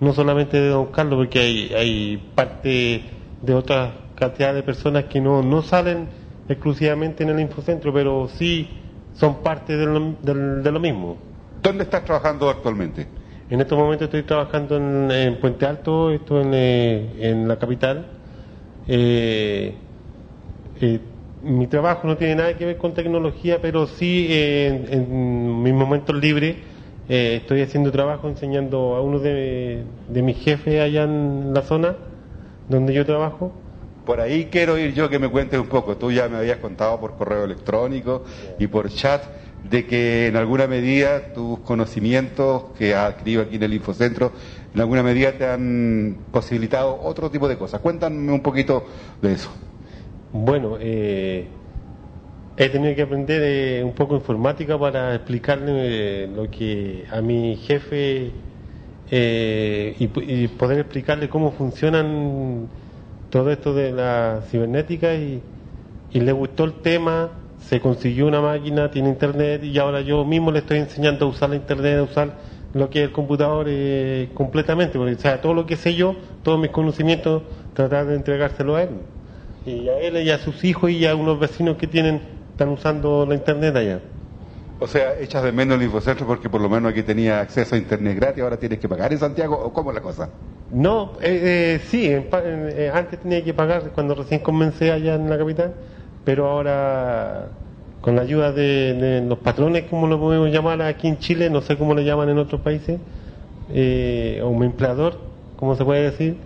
No 0.00 0.12
solamente 0.12 0.60
de 0.60 0.68
don 0.68 0.86
Carlos, 0.86 1.16
porque 1.18 1.38
hay, 1.38 1.72
hay 1.74 2.32
parte 2.34 3.02
de 3.40 3.54
otra 3.54 3.94
cantidad 4.14 4.52
de 4.52 4.62
personas 4.62 5.04
que 5.04 5.20
no, 5.20 5.42
no 5.42 5.62
salen 5.62 6.08
exclusivamente 6.48 7.22
en 7.22 7.30
el 7.30 7.40
infocentro, 7.40 7.92
pero 7.94 8.28
sí 8.36 8.68
son 9.14 9.42
parte 9.42 9.76
de 9.76 9.86
lo, 9.86 10.16
de 10.20 10.70
lo 10.72 10.80
mismo. 10.80 11.16
¿Dónde 11.62 11.84
estás 11.84 12.04
trabajando 12.04 12.50
actualmente? 12.50 13.08
En 13.48 13.60
estos 13.60 13.78
momentos 13.78 14.06
estoy 14.06 14.24
trabajando 14.24 14.76
en, 14.76 15.10
en 15.10 15.36
Puente 15.40 15.64
Alto, 15.64 16.10
esto 16.10 16.40
en, 16.40 16.50
eh, 16.52 17.30
en 17.30 17.48
la 17.48 17.56
capital. 17.56 18.06
Eh, 18.86 19.78
eh, 20.80 21.00
mi 21.44 21.66
trabajo 21.66 22.06
no 22.08 22.16
tiene 22.16 22.36
nada 22.36 22.56
que 22.56 22.64
ver 22.64 22.78
con 22.78 22.94
tecnología, 22.94 23.58
pero 23.60 23.86
sí 23.86 24.26
eh, 24.30 24.86
en, 24.90 25.62
mis 25.62 25.74
momentos 25.74 26.16
libres 26.16 26.56
eh, 27.08 27.38
estoy 27.42 27.60
haciendo 27.60 27.92
trabajo 27.92 28.28
enseñando 28.28 28.96
a 28.96 29.02
uno 29.02 29.18
de, 29.18 29.84
de 30.08 30.22
mis 30.22 30.38
jefes 30.38 30.80
allá 30.80 31.04
en 31.04 31.52
la 31.52 31.62
zona 31.62 31.96
donde 32.68 32.94
yo 32.94 33.04
trabajo. 33.04 33.52
Por 34.06 34.20
ahí 34.20 34.46
quiero 34.50 34.78
ir 34.78 34.94
yo 34.94 35.08
que 35.08 35.18
me 35.18 35.28
cuentes 35.28 35.58
un 35.58 35.66
poco. 35.66 35.96
Tú 35.96 36.10
ya 36.10 36.28
me 36.28 36.36
habías 36.38 36.58
contado 36.58 36.98
por 37.00 37.16
correo 37.16 37.44
electrónico 37.44 38.24
y 38.58 38.66
por 38.66 38.88
chat 38.90 39.22
de 39.62 39.86
que 39.86 40.26
en 40.26 40.36
alguna 40.36 40.66
medida 40.66 41.32
tus 41.32 41.60
conocimientos 41.60 42.64
que 42.76 42.94
has 42.94 43.14
adquirido 43.14 43.42
aquí 43.42 43.56
en 43.56 43.62
el 43.62 43.74
Infocentro, 43.74 44.32
en 44.74 44.80
alguna 44.80 45.02
medida 45.02 45.32
te 45.32 45.46
han 45.46 46.18
posibilitado 46.30 47.00
otro 47.02 47.30
tipo 47.30 47.48
de 47.48 47.56
cosas. 47.56 47.80
Cuéntame 47.80 48.30
un 48.30 48.42
poquito 48.42 48.84
de 49.22 49.32
eso. 49.32 49.50
Bueno, 50.36 50.78
eh, 50.80 51.46
he 52.56 52.68
tenido 52.68 52.92
que 52.96 53.02
aprender 53.02 53.40
eh, 53.44 53.84
un 53.84 53.92
poco 53.92 54.16
informática 54.16 54.76
para 54.76 55.14
explicarle 55.14 56.24
eh, 56.24 56.26
lo 56.26 56.50
que 56.50 57.04
a 57.08 57.20
mi 57.20 57.54
jefe 57.54 58.32
eh, 59.12 59.94
y, 59.96 60.42
y 60.44 60.48
poder 60.48 60.80
explicarle 60.80 61.28
cómo 61.28 61.52
funcionan 61.52 62.66
todo 63.30 63.52
esto 63.52 63.74
de 63.74 63.92
la 63.92 64.42
cibernética 64.50 65.14
y, 65.14 65.40
y 66.10 66.20
le 66.20 66.32
gustó 66.32 66.64
el 66.64 66.80
tema, 66.82 67.30
se 67.60 67.78
consiguió 67.80 68.26
una 68.26 68.40
máquina, 68.40 68.90
tiene 68.90 69.10
internet 69.10 69.62
y 69.62 69.78
ahora 69.78 70.00
yo 70.00 70.24
mismo 70.24 70.50
le 70.50 70.58
estoy 70.58 70.78
enseñando 70.78 71.26
a 71.26 71.28
usar 71.28 71.50
la 71.50 71.56
internet, 71.56 71.98
a 71.98 72.02
usar 72.02 72.34
lo 72.72 72.90
que 72.90 73.02
es 73.02 73.06
el 73.06 73.12
computador 73.12 73.66
eh, 73.68 74.30
completamente, 74.34 74.98
porque 74.98 75.14
o 75.14 75.18
sea, 75.18 75.40
todo 75.40 75.54
lo 75.54 75.64
que 75.64 75.76
sé 75.76 75.94
yo, 75.94 76.16
todos 76.42 76.58
mis 76.58 76.70
conocimientos, 76.70 77.44
tratar 77.72 78.06
de 78.06 78.16
entregárselo 78.16 78.74
a 78.74 78.82
él. 78.82 79.13
Y 79.66 79.88
a 79.88 79.98
él 79.98 80.16
y 80.18 80.30
a 80.30 80.38
sus 80.38 80.62
hijos 80.64 80.90
y 80.90 81.06
a 81.06 81.14
unos 81.14 81.38
vecinos 81.38 81.76
que 81.76 81.86
tienen, 81.86 82.20
están 82.50 82.68
usando 82.68 83.26
la 83.26 83.34
internet 83.34 83.74
allá. 83.76 84.00
O 84.80 84.86
sea, 84.86 85.18
echas 85.18 85.42
de 85.42 85.52
menos 85.52 85.78
el 85.78 85.84
Infocentro 85.84 86.26
porque 86.26 86.50
por 86.50 86.60
lo 86.60 86.68
menos 86.68 86.92
aquí 86.92 87.02
tenía 87.02 87.40
acceso 87.40 87.74
a 87.74 87.78
internet 87.78 88.16
gratis, 88.16 88.42
ahora 88.42 88.58
tienes 88.58 88.78
que 88.78 88.88
pagar 88.88 89.12
en 89.12 89.18
Santiago, 89.18 89.58
¿o 89.58 89.72
cómo 89.72 89.90
es 89.90 89.94
la 89.94 90.02
cosa? 90.02 90.28
No, 90.72 91.12
eh, 91.22 91.76
eh, 91.76 91.80
sí, 91.86 92.06
en 92.10 92.26
eh, 92.32 92.90
antes 92.92 93.20
tenía 93.20 93.42
que 93.42 93.54
pagar 93.54 93.92
cuando 93.94 94.14
recién 94.14 94.40
comencé 94.40 94.90
allá 94.90 95.14
en 95.14 95.30
la 95.30 95.38
capital, 95.38 95.74
pero 96.24 96.50
ahora 96.50 97.48
con 98.00 98.16
la 98.16 98.22
ayuda 98.22 98.52
de, 98.52 98.92
de 98.92 99.20
los 99.22 99.38
patrones, 99.38 99.84
como 99.84 100.06
lo 100.06 100.20
podemos 100.20 100.50
llamar 100.50 100.82
aquí 100.82 101.08
en 101.08 101.18
Chile, 101.18 101.48
no 101.48 101.62
sé 101.62 101.78
cómo 101.78 101.94
le 101.94 102.04
llaman 102.04 102.28
en 102.28 102.36
otros 102.36 102.60
países, 102.60 102.98
eh, 103.72 104.40
o 104.42 104.48
un 104.48 104.62
empleador, 104.62 105.18
como 105.56 105.74
se 105.74 105.84
puede 105.84 106.02
decir, 106.02 106.36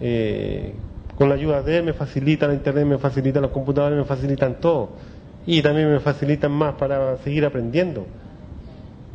eh, 0.00 0.72
con 1.16 1.28
la 1.28 1.34
ayuda 1.34 1.62
de 1.62 1.78
él 1.78 1.84
me 1.84 1.92
facilita 1.94 2.46
la 2.46 2.54
internet, 2.54 2.86
me 2.86 2.98
facilita 2.98 3.40
los 3.40 3.50
computadores, 3.50 3.98
me 3.98 4.04
facilitan 4.04 4.60
todo. 4.60 4.90
Y 5.46 5.62
también 5.62 5.90
me 5.90 6.00
facilitan 6.00 6.52
más 6.52 6.74
para 6.74 7.16
seguir 7.18 7.44
aprendiendo. 7.44 8.06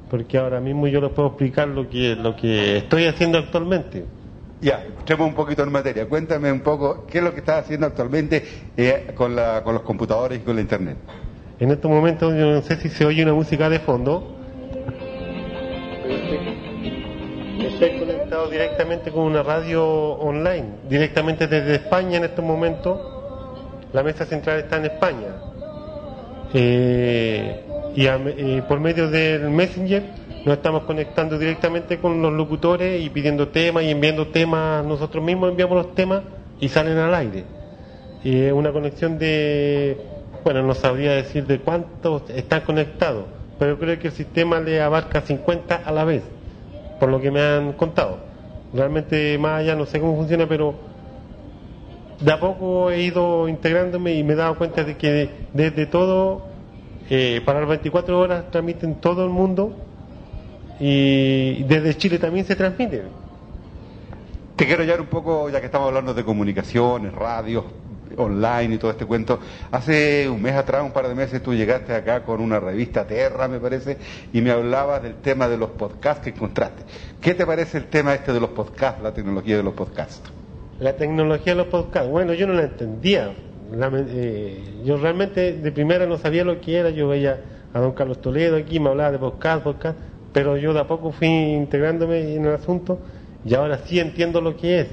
Porque 0.09 0.37
ahora 0.37 0.59
mismo 0.59 0.87
yo 0.87 0.99
les 0.99 1.11
puedo 1.11 1.29
explicar 1.29 1.67
lo 1.67 1.89
que, 1.89 2.15
lo 2.15 2.35
que 2.35 2.77
estoy 2.77 3.05
haciendo 3.05 3.37
actualmente. 3.37 4.05
Ya, 4.61 4.83
entremos 4.83 5.27
un 5.27 5.35
poquito 5.35 5.63
en 5.63 5.71
materia. 5.71 6.07
Cuéntame 6.07 6.51
un 6.51 6.61
poco 6.61 7.05
qué 7.05 7.19
es 7.19 7.23
lo 7.23 7.33
que 7.33 7.39
estás 7.39 7.63
haciendo 7.63 7.87
actualmente 7.87 8.43
eh, 8.75 9.11
con, 9.15 9.35
la, 9.35 9.63
con 9.63 9.73
los 9.73 9.83
computadores 9.83 10.39
y 10.39 10.41
con 10.41 10.55
la 10.55 10.61
internet. 10.61 10.97
En 11.59 11.69
estos 11.69 11.89
momentos 11.89 12.33
yo 12.33 12.51
no 12.51 12.61
sé 12.61 12.77
si 12.77 12.89
se 12.89 13.05
oye 13.05 13.23
una 13.23 13.33
música 13.33 13.69
de 13.69 13.79
fondo. 13.79 14.40
Directamente 18.51 19.11
con 19.11 19.23
una 19.23 19.41
radio 19.41 19.83
online, 19.85 20.65
directamente 20.87 21.47
desde 21.47 21.75
España 21.75 22.17
en 22.17 22.25
estos 22.25 22.45
momentos. 22.45 22.99
La 23.93 24.03
mesa 24.03 24.25
central 24.25 24.59
está 24.59 24.77
en 24.77 24.85
España. 24.85 25.27
Eh, 26.53 27.63
y 27.95 28.07
a- 28.07 28.19
eh, 28.25 28.61
por 28.67 28.79
medio 28.79 29.09
del 29.09 29.49
Messenger 29.49 30.03
nos 30.45 30.55
estamos 30.57 30.83
conectando 30.83 31.37
directamente 31.37 31.97
con 31.99 32.21
los 32.21 32.31
locutores 32.33 33.01
y 33.01 33.09
pidiendo 33.09 33.47
temas 33.49 33.83
y 33.83 33.91
enviando 33.91 34.27
temas. 34.27 34.85
Nosotros 34.85 35.23
mismos 35.23 35.51
enviamos 35.51 35.77
los 35.77 35.95
temas 35.95 36.23
y 36.59 36.69
salen 36.69 36.97
al 36.97 37.13
aire. 37.15 37.43
Y 38.23 38.43
es 38.43 38.53
una 38.53 38.71
conexión 38.71 39.17
de, 39.17 39.97
bueno, 40.43 40.61
no 40.63 40.73
sabría 40.75 41.13
decir 41.13 41.45
de 41.47 41.59
cuántos 41.59 42.29
están 42.29 42.61
conectados, 42.61 43.25
pero 43.59 43.77
creo 43.79 43.97
que 43.99 44.07
el 44.07 44.13
sistema 44.13 44.59
le 44.59 44.81
abarca 44.81 45.21
50 45.21 45.75
a 45.83 45.91
la 45.91 46.03
vez, 46.03 46.23
por 46.99 47.09
lo 47.09 47.19
que 47.19 47.31
me 47.31 47.41
han 47.41 47.73
contado. 47.73 48.30
Realmente 48.73 49.37
más 49.37 49.59
allá 49.61 49.75
no 49.75 49.85
sé 49.85 49.99
cómo 49.99 50.15
funciona, 50.15 50.47
pero 50.47 50.75
de 52.19 52.31
a 52.31 52.39
poco 52.39 52.91
he 52.91 53.01
ido 53.01 53.47
integrándome 53.47 54.13
y 54.13 54.23
me 54.23 54.33
he 54.33 54.35
dado 54.35 54.55
cuenta 54.55 54.83
de 54.83 54.95
que 54.95 55.29
desde 55.53 55.87
todo, 55.87 56.43
eh, 57.09 57.41
para 57.45 57.59
las 57.59 57.69
24 57.69 58.19
horas 58.19 58.51
transmiten 58.51 58.95
todo 58.95 59.23
el 59.23 59.29
mundo 59.29 59.75
y 60.79 61.63
desde 61.63 61.97
Chile 61.97 62.19
también 62.19 62.45
se 62.45 62.55
transmite. 62.55 63.03
Te 64.55 64.65
quiero 64.65 64.83
hallar 64.83 65.01
un 65.01 65.07
poco, 65.07 65.49
ya 65.49 65.59
que 65.59 65.65
estamos 65.65 65.87
hablando 65.87 66.13
de 66.13 66.23
comunicaciones, 66.23 67.13
radios, 67.13 67.65
online 68.17 68.75
y 68.75 68.77
todo 68.77 68.91
este 68.91 69.05
cuento. 69.05 69.39
Hace 69.71 70.29
un 70.29 70.41
mes 70.41 70.53
atrás, 70.53 70.83
un 70.83 70.91
par 70.91 71.07
de 71.07 71.15
meses, 71.15 71.41
tú 71.41 71.53
llegaste 71.53 71.93
acá 71.93 72.23
con 72.23 72.41
una 72.41 72.59
revista 72.59 73.05
Terra, 73.05 73.47
me 73.47 73.59
parece, 73.59 73.97
y 74.33 74.41
me 74.41 74.51
hablabas 74.51 75.03
del 75.03 75.15
tema 75.15 75.47
de 75.47 75.57
los 75.57 75.71
podcasts 75.71 76.23
que 76.23 76.29
encontraste. 76.31 76.83
¿Qué 77.19 77.33
te 77.33 77.45
parece 77.45 77.77
el 77.77 77.85
tema 77.85 78.13
este 78.13 78.33
de 78.33 78.39
los 78.39 78.51
podcasts, 78.51 79.01
la 79.01 79.13
tecnología 79.13 79.57
de 79.57 79.63
los 79.63 79.73
podcasts? 79.73 80.21
La 80.79 80.93
tecnología 80.93 81.53
de 81.53 81.57
los 81.57 81.67
podcasts, 81.67 82.09
bueno, 82.09 82.33
yo 82.33 82.47
no 82.47 82.53
la 82.53 82.63
entendía. 82.63 83.33
Eh, 83.73 84.81
yo 84.83 84.97
realmente 84.97 85.53
de 85.53 85.71
primera 85.71 86.05
no 86.05 86.17
sabía 86.17 86.43
lo 86.43 86.59
que 86.59 86.77
era. 86.77 86.89
Yo 86.89 87.07
veía 87.07 87.39
a 87.73 87.79
don 87.79 87.93
Carlos 87.93 88.19
Toledo 88.21 88.57
aquí, 88.57 88.79
me 88.79 88.89
hablaba 88.89 89.11
de 89.11 89.19
podcast, 89.19 89.63
podcast, 89.63 89.97
pero 90.33 90.57
yo 90.57 90.73
de 90.73 90.79
a 90.81 90.87
poco 90.87 91.11
fui 91.11 91.27
integrándome 91.27 92.35
en 92.35 92.45
el 92.45 92.55
asunto 92.55 92.99
y 93.45 93.53
ahora 93.53 93.79
sí 93.85 93.99
entiendo 93.99 94.41
lo 94.41 94.57
que 94.57 94.81
es. 94.81 94.87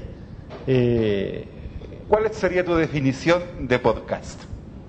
Eh, 0.67 1.45
¿Cuál 2.09 2.27
sería 2.33 2.65
tu 2.65 2.75
definición 2.75 3.43
de 3.59 3.79
podcast? 3.79 4.41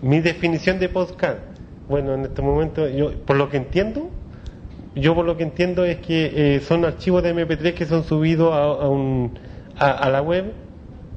mi 0.03 0.21
definición 0.21 0.79
de 0.79 0.89
podcast, 0.89 1.41
bueno, 1.87 2.15
en 2.15 2.23
este 2.25 2.41
momento, 2.41 2.89
yo 2.89 3.13
por 3.27 3.37
lo 3.37 3.51
que 3.51 3.59
entiendo, 3.59 4.09
yo 4.95 5.15
por 5.15 5.27
lo 5.27 5.37
que 5.37 5.43
entiendo 5.43 5.85
es 5.85 5.99
que 5.99 6.57
eh, 6.57 6.61
son 6.61 6.87
archivos 6.87 7.23
de 7.23 7.35
MP3 7.35 7.75
que 7.75 7.85
son 7.85 8.05
subidos 8.05 8.51
a, 8.55 8.63
a 8.63 8.89
un- 8.89 9.39
a- 9.79 9.91
a 9.91 10.09
la 10.09 10.23
web 10.23 10.55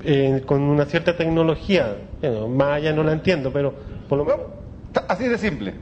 eh, 0.04 0.44
con 0.46 0.62
una 0.64 0.84
cierta 0.86 1.16
tecnología. 1.16 1.96
Bueno, 2.20 2.50
más 2.50 2.72
allá 2.74 2.92
no 2.92 3.04
la 3.04 3.14
entiendo, 3.14 3.54
pero 3.54 3.74
por 4.10 4.18
lo 4.18 4.26
menos... 4.26 4.42
Así 5.08 5.30
de 5.30 5.38
simple. 5.38 5.74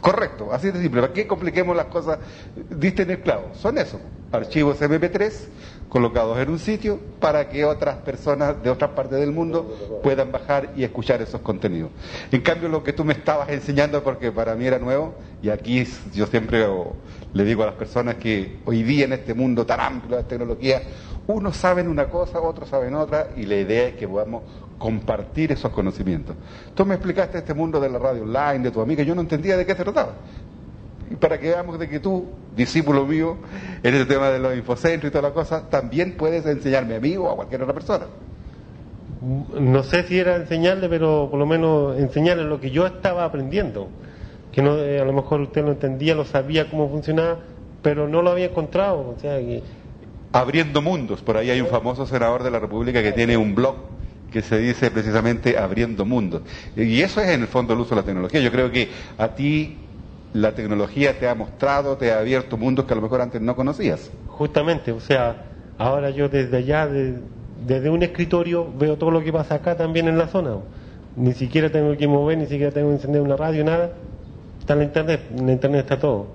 Correcto, 0.00 0.50
así 0.52 0.70
de 0.70 0.80
simple. 0.80 1.00
¿Para 1.00 1.12
qué 1.12 1.26
compliquemos 1.26 1.76
las 1.76 1.86
cosas? 1.86 2.20
Diste 2.70 3.02
en 3.02 3.10
el 3.10 3.18
clavo. 3.20 3.48
Son 3.54 3.76
eso, 3.76 4.00
archivos 4.30 4.80
MP3 4.80 5.32
colocados 5.90 6.38
en 6.38 6.48
un 6.48 6.58
sitio 6.58 6.98
para 7.18 7.48
que 7.50 7.64
otras 7.64 7.96
personas 7.96 8.62
de 8.62 8.70
otras 8.70 8.92
partes 8.92 9.18
del 9.18 9.32
mundo 9.32 10.00
puedan 10.02 10.32
bajar 10.32 10.72
y 10.76 10.84
escuchar 10.84 11.20
esos 11.20 11.40
contenidos. 11.42 11.90
En 12.30 12.40
cambio, 12.40 12.68
lo 12.68 12.82
que 12.82 12.94
tú 12.94 13.04
me 13.04 13.12
estabas 13.12 13.50
enseñando, 13.50 14.02
porque 14.02 14.32
para 14.32 14.54
mí 14.54 14.64
era 14.64 14.78
nuevo, 14.78 15.14
y 15.42 15.50
aquí 15.50 15.84
yo 16.14 16.26
siempre 16.26 16.64
le 17.34 17.44
digo 17.44 17.64
a 17.64 17.66
las 17.66 17.74
personas 17.74 18.14
que 18.14 18.60
hoy 18.64 18.84
día 18.84 19.04
en 19.04 19.12
este 19.12 19.34
mundo 19.34 19.66
tan 19.66 19.80
amplio 19.80 20.16
de 20.16 20.22
tecnología, 20.22 20.80
unos 21.26 21.56
saben 21.56 21.88
una 21.88 22.06
cosa, 22.08 22.40
otros 22.40 22.68
saben 22.68 22.94
otra, 22.94 23.28
y 23.36 23.42
la 23.42 23.56
idea 23.56 23.88
es 23.88 23.94
que 23.96 24.06
podamos 24.06 24.44
compartir 24.78 25.52
esos 25.52 25.70
conocimientos. 25.72 26.34
Tú 26.74 26.86
me 26.86 26.94
explicaste 26.94 27.38
este 27.38 27.52
mundo 27.52 27.78
de 27.80 27.90
la 27.90 27.98
radio 27.98 28.22
online, 28.22 28.60
de 28.60 28.70
tu 28.70 28.80
amiga, 28.80 29.02
yo 29.02 29.14
no 29.14 29.20
entendía 29.20 29.56
de 29.56 29.66
qué 29.66 29.74
se 29.74 29.82
trataba. 29.82 30.14
Y 31.10 31.16
para 31.16 31.38
que 31.38 31.48
veamos 31.48 31.78
de 31.78 31.88
que 31.88 31.98
tú, 31.98 32.26
discípulo 32.56 33.04
mío, 33.04 33.36
en 33.82 33.94
este 33.94 34.14
tema 34.14 34.30
de 34.30 34.38
los 34.38 34.56
infocentros 34.56 35.10
y 35.10 35.12
toda 35.12 35.28
la 35.28 35.34
cosa, 35.34 35.68
también 35.68 36.16
puedes 36.16 36.46
enseñarme 36.46 36.94
a 36.94 37.00
mí 37.00 37.16
o 37.16 37.30
a 37.30 37.36
cualquier 37.36 37.62
otra 37.62 37.74
persona. 37.74 38.06
No 39.20 39.82
sé 39.82 40.04
si 40.04 40.18
era 40.18 40.36
enseñarle, 40.36 40.88
pero 40.88 41.28
por 41.30 41.38
lo 41.38 41.46
menos 41.46 41.98
enseñarle 41.98 42.44
lo 42.44 42.60
que 42.60 42.70
yo 42.70 42.86
estaba 42.86 43.24
aprendiendo. 43.24 43.88
Que 44.52 44.62
no, 44.62 44.78
eh, 44.78 45.00
a 45.00 45.04
lo 45.04 45.12
mejor 45.12 45.40
usted 45.40 45.64
lo 45.64 45.72
entendía, 45.72 46.14
lo 46.14 46.24
sabía 46.24 46.70
cómo 46.70 46.88
funcionaba, 46.88 47.40
pero 47.82 48.08
no 48.08 48.22
lo 48.22 48.30
había 48.30 48.46
encontrado. 48.46 49.14
O 49.16 49.20
sea, 49.20 49.38
que 49.38 49.62
Abriendo 50.32 50.80
mundos, 50.80 51.22
por 51.22 51.36
ahí 51.36 51.50
hay 51.50 51.60
un 51.60 51.66
famoso 51.66 52.06
senador 52.06 52.44
de 52.44 52.52
la 52.52 52.60
República 52.60 53.02
que 53.02 53.10
tiene 53.10 53.36
un 53.36 53.56
blog 53.56 53.74
que 54.30 54.42
se 54.42 54.58
dice 54.58 54.92
precisamente 54.92 55.58
Abriendo 55.58 56.04
Mundos. 56.04 56.42
Y 56.76 57.00
eso 57.00 57.20
es 57.20 57.30
en 57.30 57.42
el 57.42 57.48
fondo 57.48 57.74
el 57.74 57.80
uso 57.80 57.90
de 57.90 57.96
la 57.96 58.04
tecnología. 58.04 58.40
Yo 58.40 58.52
creo 58.52 58.70
que 58.70 58.88
a 59.18 59.28
ti 59.28 59.76
la 60.32 60.54
tecnología 60.54 61.18
te 61.18 61.28
ha 61.28 61.34
mostrado, 61.34 61.96
te 61.96 62.12
ha 62.12 62.20
abierto 62.20 62.56
mundos 62.56 62.84
que 62.84 62.92
a 62.92 62.96
lo 62.96 63.02
mejor 63.02 63.20
antes 63.20 63.40
no 63.40 63.56
conocías. 63.56 64.10
Justamente, 64.28 64.92
o 64.92 65.00
sea, 65.00 65.44
ahora 65.78 66.10
yo 66.10 66.28
desde 66.28 66.56
allá, 66.58 66.86
de- 66.86 67.18
desde 67.66 67.90
un 67.90 68.02
escritorio, 68.02 68.66
veo 68.78 68.96
todo 68.96 69.10
lo 69.10 69.22
que 69.22 69.32
pasa 69.32 69.56
acá 69.56 69.76
también 69.76 70.08
en 70.08 70.16
la 70.18 70.28
zona. 70.28 70.56
Ni 71.16 71.32
siquiera 71.34 71.70
tengo 71.70 71.96
que 71.96 72.06
mover, 72.06 72.38
ni 72.38 72.46
siquiera 72.46 72.70
tengo 72.72 72.88
que 72.88 72.94
encender 72.94 73.20
una 73.20 73.36
radio, 73.36 73.64
nada. 73.64 73.92
Está 74.60 74.74
en 74.74 74.78
la 74.78 74.84
internet, 74.84 75.20
en 75.36 75.46
la 75.46 75.52
internet 75.52 75.80
está 75.80 75.98
todo. 75.98 76.28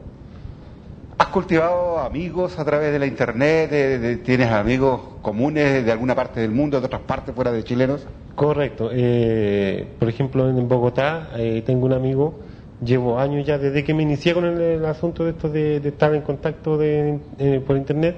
¿Has 1.18 1.28
cultivado 1.28 2.00
amigos 2.00 2.60
a 2.60 2.66
través 2.66 2.92
de 2.92 3.00
la 3.00 3.06
internet? 3.06 3.70
De- 3.70 4.00
de- 4.00 4.18
¿Tienes 4.18 4.52
amigos 4.52 5.00
comunes 5.22 5.86
de 5.86 5.92
alguna 5.92 6.14
parte 6.14 6.42
del 6.42 6.52
mundo, 6.52 6.80
de 6.82 6.86
otras 6.88 7.02
partes 7.02 7.34
fuera 7.34 7.52
de 7.54 7.64
chilenos? 7.64 8.06
Correcto. 8.36 8.90
eh, 8.92 9.88
por 9.98 10.10
ejemplo, 10.10 10.50
en 10.50 10.68
Bogotá 10.68 11.30
eh, 11.38 11.64
tengo 11.66 11.86
un 11.86 11.94
amigo, 11.94 12.40
llevo 12.84 13.20
años 13.20 13.46
ya, 13.46 13.58
desde 13.58 13.84
que 13.84 13.94
me 13.94 14.04
inicié 14.04 14.34
con 14.34 14.46
el, 14.46 14.86
asunto 14.86 15.24
de 15.24 15.32
esto 15.32 15.50
de, 15.50 15.78
estar 15.78 16.14
en 16.14 16.22
contacto 16.22 16.78
de, 16.78 17.20
eh, 17.40 17.62
por 17.66 17.78
internet. 17.78 18.16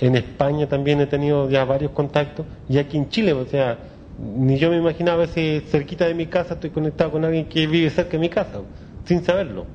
En 0.00 0.14
España 0.14 0.68
también 0.68 1.00
he 1.00 1.06
tenido 1.06 1.48
ya 1.50 1.64
varios 1.64 1.90
contactos. 1.92 2.46
Y 2.68 2.78
aquí 2.78 2.96
en 2.96 3.08
Chile, 3.08 3.32
o 3.32 3.46
sea, 3.46 3.78
ni 4.18 4.58
yo 4.58 4.70
me 4.70 4.76
imaginaba 4.76 5.26
si 5.26 5.60
cerquita 5.68 6.06
de 6.06 6.14
mi 6.14 6.26
casa 6.26 6.54
estoy 6.54 6.70
conectado 6.70 7.12
con 7.12 7.24
alguien 7.24 7.46
que 7.46 7.66
vive 7.66 7.90
cerca 7.90 8.12
de 8.12 8.18
mi 8.18 8.28
casa, 8.28 8.60
sin 9.04 9.24
saberlo. 9.24 9.66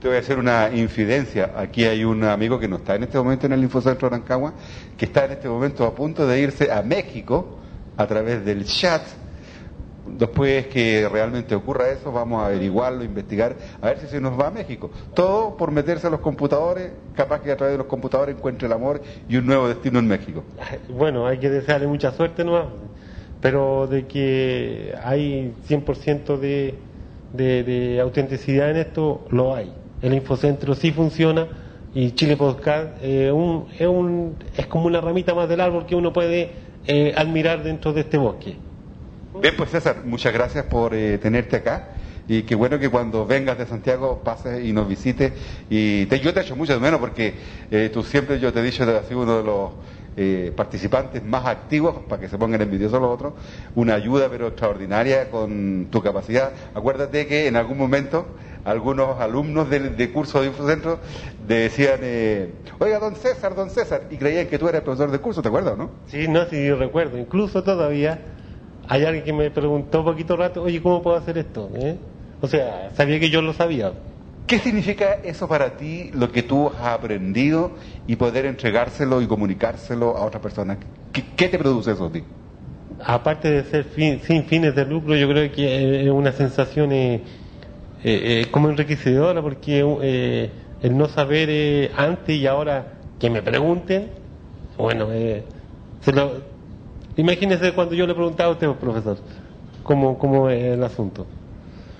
Te 0.00 0.08
voy 0.08 0.18
a 0.18 0.20
hacer 0.20 0.38
una 0.38 0.70
infidencia. 0.74 1.52
Aquí 1.56 1.84
hay 1.84 2.04
un 2.04 2.24
amigo 2.24 2.58
que 2.58 2.68
no 2.68 2.76
está 2.76 2.94
en 2.94 3.04
este 3.04 3.16
momento 3.16 3.46
en 3.46 3.52
el 3.52 3.62
Infocentro 3.62 4.08
Rancagua, 4.08 4.52
que 4.96 5.06
está 5.06 5.24
en 5.24 5.32
este 5.32 5.48
momento 5.48 5.84
a 5.84 5.94
punto 5.94 6.26
de 6.26 6.40
irse 6.40 6.70
a 6.70 6.82
México 6.82 7.58
a 7.96 8.06
través 8.06 8.44
del 8.44 8.64
chat. 8.66 9.02
Después 10.06 10.66
que 10.66 11.08
realmente 11.10 11.54
ocurra 11.54 11.88
eso, 11.90 12.12
vamos 12.12 12.42
a 12.42 12.46
averiguarlo, 12.46 13.04
investigar, 13.04 13.56
a 13.80 13.86
ver 13.86 13.98
si 13.98 14.06
se 14.06 14.20
nos 14.20 14.38
va 14.38 14.48
a 14.48 14.50
México. 14.50 14.90
Todo 15.14 15.56
por 15.56 15.70
meterse 15.70 16.06
a 16.06 16.10
los 16.10 16.20
computadores, 16.20 16.92
capaz 17.14 17.40
que 17.40 17.50
a 17.50 17.56
través 17.56 17.72
de 17.74 17.78
los 17.78 17.86
computadores 17.86 18.36
encuentre 18.36 18.66
el 18.66 18.72
amor 18.74 19.00
y 19.28 19.36
un 19.36 19.46
nuevo 19.46 19.66
destino 19.68 19.98
en 19.98 20.06
México. 20.06 20.44
Bueno, 20.90 21.26
hay 21.26 21.38
que 21.38 21.48
desearle 21.48 21.86
mucha 21.86 22.12
suerte 22.12 22.44
nomás, 22.44 22.66
pero 23.40 23.86
de 23.86 24.06
que 24.06 24.94
hay 25.02 25.54
100% 25.68 26.38
de, 26.38 26.74
de, 27.32 27.62
de 27.64 28.00
autenticidad 28.00 28.70
en 28.70 28.76
esto, 28.76 29.24
lo 29.30 29.54
hay. 29.54 29.72
El 30.02 30.12
Infocentro 30.14 30.74
sí 30.74 30.92
funciona 30.92 31.48
y 31.94 32.10
Chile 32.12 32.36
Podcast 32.36 32.98
eh, 33.02 33.32
un- 33.32 33.66
es, 33.78 33.86
un, 33.86 34.36
es 34.56 34.66
como 34.66 34.86
una 34.86 35.00
ramita 35.00 35.34
más 35.34 35.48
del 35.48 35.60
árbol 35.60 35.86
que 35.86 35.94
uno 35.94 36.12
puede 36.12 36.50
eh, 36.86 37.14
admirar 37.16 37.62
dentro 37.62 37.92
de 37.94 38.00
este 38.02 38.18
bosque. 38.18 38.56
Bien, 39.40 39.56
pues 39.56 39.70
César, 39.70 40.02
muchas 40.04 40.32
gracias 40.32 40.64
por 40.66 40.94
eh, 40.94 41.18
tenerte 41.18 41.56
acá. 41.56 41.88
Y 42.28 42.42
qué 42.44 42.54
bueno 42.54 42.78
que 42.78 42.88
cuando 42.88 43.26
vengas 43.26 43.58
de 43.58 43.66
Santiago 43.66 44.22
pases 44.22 44.64
y 44.64 44.72
nos 44.72 44.86
visites. 44.86 45.32
Y 45.68 46.06
te, 46.06 46.20
yo 46.20 46.32
te 46.32 46.40
echo 46.40 46.54
mucho 46.54 46.74
de 46.74 46.78
menos 46.78 47.00
porque 47.00 47.34
eh, 47.68 47.90
tú 47.92 48.04
siempre, 48.04 48.38
yo 48.38 48.52
te 48.52 48.60
he 48.60 48.62
dicho, 48.62 48.84
has 48.84 49.06
sido 49.06 49.22
uno 49.22 49.38
de 49.38 49.42
los 49.42 49.70
eh, 50.16 50.52
participantes 50.56 51.24
más 51.24 51.46
activos 51.46 51.96
para 52.08 52.20
que 52.20 52.28
se 52.28 52.38
pongan 52.38 52.62
envidiosos 52.62 53.00
los 53.00 53.10
otros, 53.10 53.34
una 53.74 53.94
ayuda 53.94 54.28
pero 54.30 54.46
extraordinaria 54.46 55.28
con 55.28 55.88
tu 55.90 56.00
capacidad. 56.00 56.52
Acuérdate 56.72 57.26
que 57.26 57.48
en 57.48 57.56
algún 57.56 57.76
momento 57.76 58.36
algunos 58.62 59.20
alumnos 59.20 59.68
del 59.68 59.96
de 59.96 60.12
curso 60.12 60.40
de 60.42 60.46
Infocentro 60.46 61.00
decían, 61.44 61.98
eh, 62.02 62.54
oiga, 62.78 63.00
don 63.00 63.16
César, 63.16 63.56
don 63.56 63.68
César, 63.68 64.04
y 64.10 64.16
creían 64.16 64.46
que 64.46 64.60
tú 64.60 64.68
eras 64.68 64.78
el 64.78 64.84
profesor 64.84 65.10
de 65.10 65.18
curso, 65.18 65.42
¿te 65.42 65.48
acuerdas, 65.48 65.76
no? 65.76 65.90
Sí, 66.06 66.28
no, 66.28 66.44
sí, 66.46 66.64
yo 66.64 66.76
recuerdo. 66.76 67.18
Incluso 67.18 67.64
todavía 67.64 68.20
hay 68.88 69.04
alguien 69.04 69.24
que 69.24 69.32
me 69.32 69.50
preguntó 69.50 70.00
un 70.00 70.04
poquito 70.06 70.36
rato, 70.36 70.62
oye, 70.62 70.80
¿cómo 70.82 71.02
puedo 71.02 71.16
hacer 71.16 71.38
esto? 71.38 71.70
¿Eh? 71.74 71.98
O 72.40 72.48
sea, 72.48 72.90
sabía 72.96 73.18
que 73.20 73.30
yo 73.30 73.40
lo 73.42 73.52
sabía. 73.52 73.92
¿Qué 74.46 74.58
significa 74.58 75.14
eso 75.24 75.48
para 75.48 75.76
ti, 75.76 76.10
lo 76.12 76.30
que 76.30 76.42
tú 76.42 76.68
has 76.68 76.86
aprendido 76.88 77.76
y 78.06 78.16
poder 78.16 78.44
entregárselo 78.44 79.22
y 79.22 79.26
comunicárselo 79.26 80.16
a 80.18 80.26
otras 80.26 80.42
personas? 80.42 80.78
¿Qué, 81.12 81.24
qué 81.34 81.48
te 81.48 81.58
produce 81.58 81.92
eso 81.92 82.06
a 82.06 82.12
ti? 82.12 82.24
Aparte 83.02 83.50
de 83.50 83.64
ser 83.64 83.84
fin- 83.84 84.20
sin 84.20 84.44
fines 84.44 84.74
de 84.74 84.84
lucro, 84.84 85.16
yo 85.16 85.28
creo 85.28 85.50
que 85.50 86.04
es 86.04 86.10
una 86.10 86.32
sensación 86.32 86.92
eh, 86.92 87.14
eh, 88.02 88.42
eh, 88.42 88.46
como 88.50 88.68
enriquecedora, 88.68 89.40
porque 89.40 89.82
eh, 90.02 90.52
el 90.82 90.96
no 90.98 91.08
saber 91.08 91.48
eh, 91.50 91.90
antes 91.96 92.36
y 92.36 92.46
ahora 92.46 93.00
que 93.18 93.30
me 93.30 93.40
pregunten, 93.40 94.12
bueno, 94.76 95.08
eh, 95.10 95.46
se 96.02 96.12
lo, 96.12 96.42
imagínese 97.16 97.72
cuando 97.72 97.94
yo 97.94 98.06
le 98.06 98.14
preguntaba 98.14 98.50
a 98.50 98.52
usted, 98.52 98.68
profesor, 98.72 99.18
cómo, 99.82 100.18
cómo 100.18 100.48
es 100.50 100.62
el 100.64 100.82
asunto. 100.82 101.26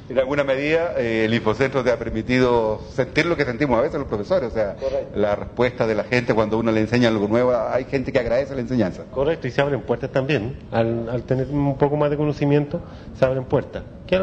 En 0.07 0.19
alguna 0.19 0.45
medida, 0.45 0.93
eh, 0.99 1.25
el 1.25 1.33
Infocentro 1.33 1.83
te 1.83 1.91
ha 1.91 1.99
permitido 1.99 2.79
sentir 2.91 3.25
lo 3.25 3.37
que 3.39 3.47
sentimos 3.47 3.79
a 3.79 3.81
veces 3.83 3.99
los 3.99 4.07
profesores, 4.07 4.51
o 4.51 4.55
sea, 4.55 4.77
la 5.15 5.35
respuesta 5.35 5.87
de 5.87 5.95
la 5.95 6.05
gente 6.05 6.35
cuando 6.35 6.59
uno 6.59 6.71
le 6.73 6.81
enseña 6.81 7.09
algo 7.09 7.27
nuevo, 7.27 7.53
hay 7.71 7.85
gente 7.85 8.13
que 8.13 8.19
agradece 8.19 8.55
la 8.55 8.61
enseñanza. 8.61 9.05
Correcto, 9.11 9.49
y 9.49 9.51
se 9.51 9.63
abren 9.63 9.81
puertas 9.81 10.11
también. 10.11 10.57
Al, 10.71 11.09
al 11.09 11.23
tener 11.23 11.47
un 11.49 11.79
poco 11.79 11.97
más 11.97 12.11
de 12.11 12.19
conocimiento, 12.19 12.83
se 13.19 13.25
abren 13.25 13.45
puertas. 13.45 13.83
Que, 14.07 14.21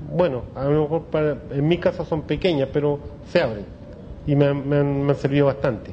bueno, 0.00 0.42
a 0.54 0.64
lo 0.64 0.82
mejor 0.82 1.04
para- 1.04 1.38
en 1.50 1.66
mi 1.66 1.78
caso 1.78 2.04
son 2.04 2.22
pequeñas, 2.22 2.68
pero 2.70 3.00
se 3.30 3.40
abren. 3.40 3.64
Y 4.26 4.36
me, 4.36 4.52
me 4.52 4.76
han, 4.76 5.02
me 5.06 5.12
han 5.12 5.18
servido 5.18 5.46
bastante. 5.46 5.92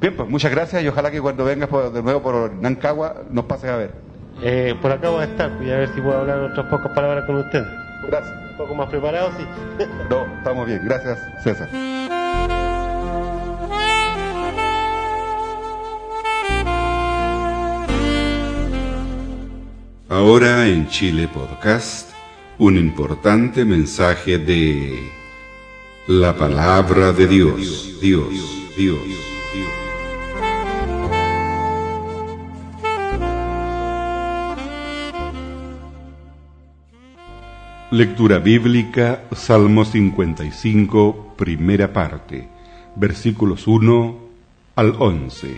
Bien, 0.00 0.16
pues 0.16 0.28
muchas 0.28 0.50
gracias 0.50 0.82
y 0.82 0.88
ojalá 0.88 1.10
que 1.10 1.20
cuando 1.20 1.44
vengas 1.44 1.68
por- 1.68 1.92
de 1.92 2.02
nuevo 2.02 2.22
por 2.22 2.52
Nancagua 2.54 3.22
nos 3.30 3.44
pases 3.44 3.70
a 3.70 3.76
ver. 3.76 3.90
Eh, 4.42 4.74
por 4.80 4.90
acá 4.90 5.10
voy 5.10 5.20
a 5.22 5.24
estar, 5.24 5.50
y 5.62 5.70
a 5.70 5.76
ver 5.78 5.88
si 5.94 6.00
puedo 6.00 6.18
hablar 6.18 6.38
otras 6.38 6.66
pocas 6.66 6.90
palabras 6.92 7.24
con 7.26 7.36
usted. 7.36 7.62
Gracias. 8.06 8.34
Un 8.52 8.56
poco 8.56 8.74
más 8.74 8.88
preparado, 8.88 9.30
sí. 9.36 9.44
No, 10.10 10.24
estamos 10.38 10.66
bien. 10.66 10.80
Gracias, 10.84 11.18
César. 11.44 11.68
Ahora 20.08 20.66
en 20.68 20.88
Chile 20.88 21.28
Podcast, 21.32 22.10
un 22.58 22.76
importante 22.76 23.64
mensaje 23.64 24.38
de 24.38 25.08
la 26.08 26.34
palabra 26.36 27.12
de 27.12 27.26
Dios, 27.28 28.00
Dios, 28.00 28.28
Dios, 28.76 28.98
Dios. 29.06 29.70
Lectura 37.92 38.38
bíblica, 38.38 39.24
Salmo 39.32 39.84
55, 39.84 41.34
primera 41.36 41.92
parte, 41.92 42.46
versículos 42.94 43.66
1 43.66 44.16
al 44.76 44.94
11. 44.96 45.56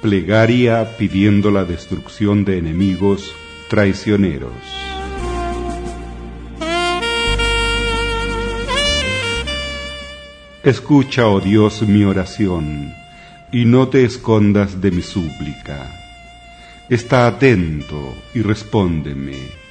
Plegaria 0.00 0.96
pidiendo 0.96 1.50
la 1.50 1.64
destrucción 1.64 2.44
de 2.44 2.58
enemigos 2.58 3.34
traicioneros. 3.68 4.52
Escucha, 10.62 11.26
oh 11.26 11.40
Dios, 11.40 11.82
mi 11.82 12.04
oración, 12.04 12.94
y 13.50 13.64
no 13.64 13.88
te 13.88 14.04
escondas 14.04 14.80
de 14.80 14.92
mi 14.92 15.02
súplica. 15.02 15.90
Está 16.88 17.26
atento 17.26 18.14
y 18.32 18.42
respóndeme. 18.42 19.65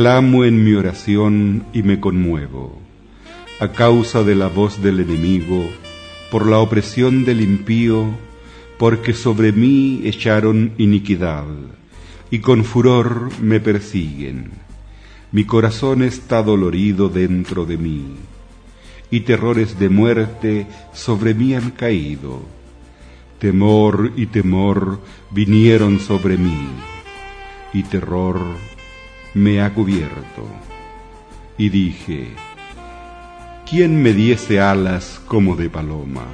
Clamo 0.00 0.46
en 0.46 0.64
mi 0.64 0.72
oración 0.72 1.66
y 1.74 1.82
me 1.82 2.00
conmuevo. 2.00 2.80
A 3.60 3.72
causa 3.72 4.24
de 4.24 4.34
la 4.34 4.46
voz 4.46 4.80
del 4.80 5.00
enemigo, 5.00 5.68
por 6.30 6.46
la 6.46 6.58
opresión 6.60 7.26
del 7.26 7.42
impío, 7.42 8.06
porque 8.78 9.12
sobre 9.12 9.52
mí 9.52 10.00
echaron 10.04 10.72
iniquidad, 10.78 11.44
y 12.30 12.38
con 12.38 12.64
furor 12.64 13.28
me 13.42 13.60
persiguen. 13.60 14.52
Mi 15.32 15.44
corazón 15.44 16.02
está 16.02 16.42
dolorido 16.42 17.10
dentro 17.10 17.66
de 17.66 17.76
mí, 17.76 18.06
y 19.10 19.20
terrores 19.20 19.78
de 19.78 19.90
muerte 19.90 20.66
sobre 20.94 21.34
mí 21.34 21.54
han 21.54 21.72
caído. 21.72 22.40
Temor 23.38 24.14
y 24.16 24.24
temor 24.24 24.98
vinieron 25.30 26.00
sobre 26.00 26.38
mí, 26.38 26.68
y 27.74 27.82
terror 27.82 28.40
me 29.34 29.60
ha 29.60 29.72
cubierto. 29.72 30.46
Y 31.56 31.68
dije, 31.68 32.28
¿quién 33.68 34.02
me 34.02 34.12
diese 34.12 34.60
alas 34.60 35.20
como 35.26 35.56
de 35.56 35.68
paloma? 35.68 36.24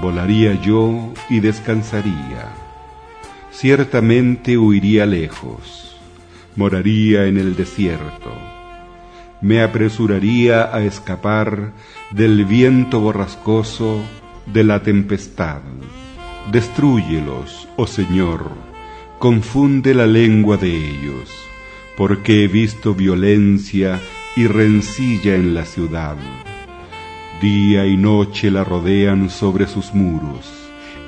Volaría 0.00 0.60
yo 0.60 1.12
y 1.28 1.40
descansaría. 1.40 2.54
Ciertamente 3.50 4.56
huiría 4.56 5.06
lejos, 5.06 5.96
moraría 6.56 7.26
en 7.26 7.38
el 7.38 7.56
desierto. 7.56 8.32
Me 9.40 9.62
apresuraría 9.62 10.74
a 10.74 10.82
escapar 10.82 11.72
del 12.12 12.44
viento 12.44 13.00
borrascoso, 13.00 14.02
de 14.46 14.64
la 14.64 14.82
tempestad. 14.82 15.60
Destrúyelos, 16.50 17.68
oh 17.76 17.86
Señor, 17.86 18.50
confunde 19.18 19.94
la 19.94 20.06
lengua 20.06 20.56
de 20.56 20.74
ellos, 20.74 21.30
porque 21.96 22.44
he 22.44 22.48
visto 22.48 22.94
violencia 22.94 24.00
y 24.36 24.46
rencilla 24.46 25.34
en 25.34 25.54
la 25.54 25.64
ciudad. 25.64 26.16
Día 27.40 27.86
y 27.86 27.96
noche 27.96 28.50
la 28.50 28.64
rodean 28.64 29.28
sobre 29.28 29.66
sus 29.66 29.92
muros, 29.94 30.50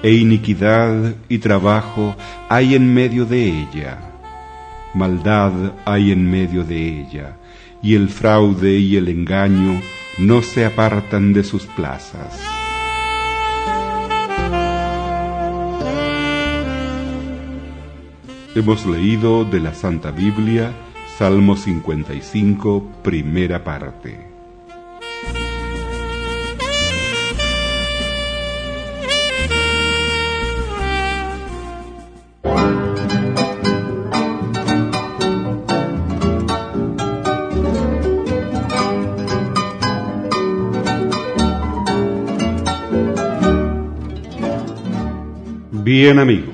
e 0.03 0.13
iniquidad 0.13 1.15
y 1.29 1.39
trabajo 1.39 2.17
hay 2.49 2.75
en 2.75 2.93
medio 2.93 3.25
de 3.25 3.45
ella. 3.45 3.99
Maldad 4.95 5.53
hay 5.85 6.13
en 6.13 6.31
medio 6.31 6.65
de 6.65 7.01
ella, 7.01 7.37
y 7.83 7.95
el 7.95 8.09
fraude 8.09 8.79
y 8.79 8.97
el 8.97 9.09
engaño 9.09 9.81
no 10.19 10.43
se 10.43 10.65
apartan 10.65 11.33
de 11.33 11.45
sus 11.45 11.67
plazas. 11.67 12.64
Hemos 18.57 18.87
leído 18.87 19.45
de 19.45 19.59
la 19.59 19.75
Santa 19.75 20.13
Biblia 20.13 20.73
Salmo 21.19 21.57
55, 21.57 22.85
primera 23.03 23.63
parte. 23.63 24.19
Bien 45.85 46.19
amigos, 46.19 46.54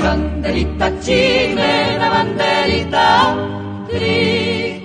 banderita 0.00 0.88
chilena, 1.04 2.08
banderita 2.10 3.36
tricolor. 3.88 4.80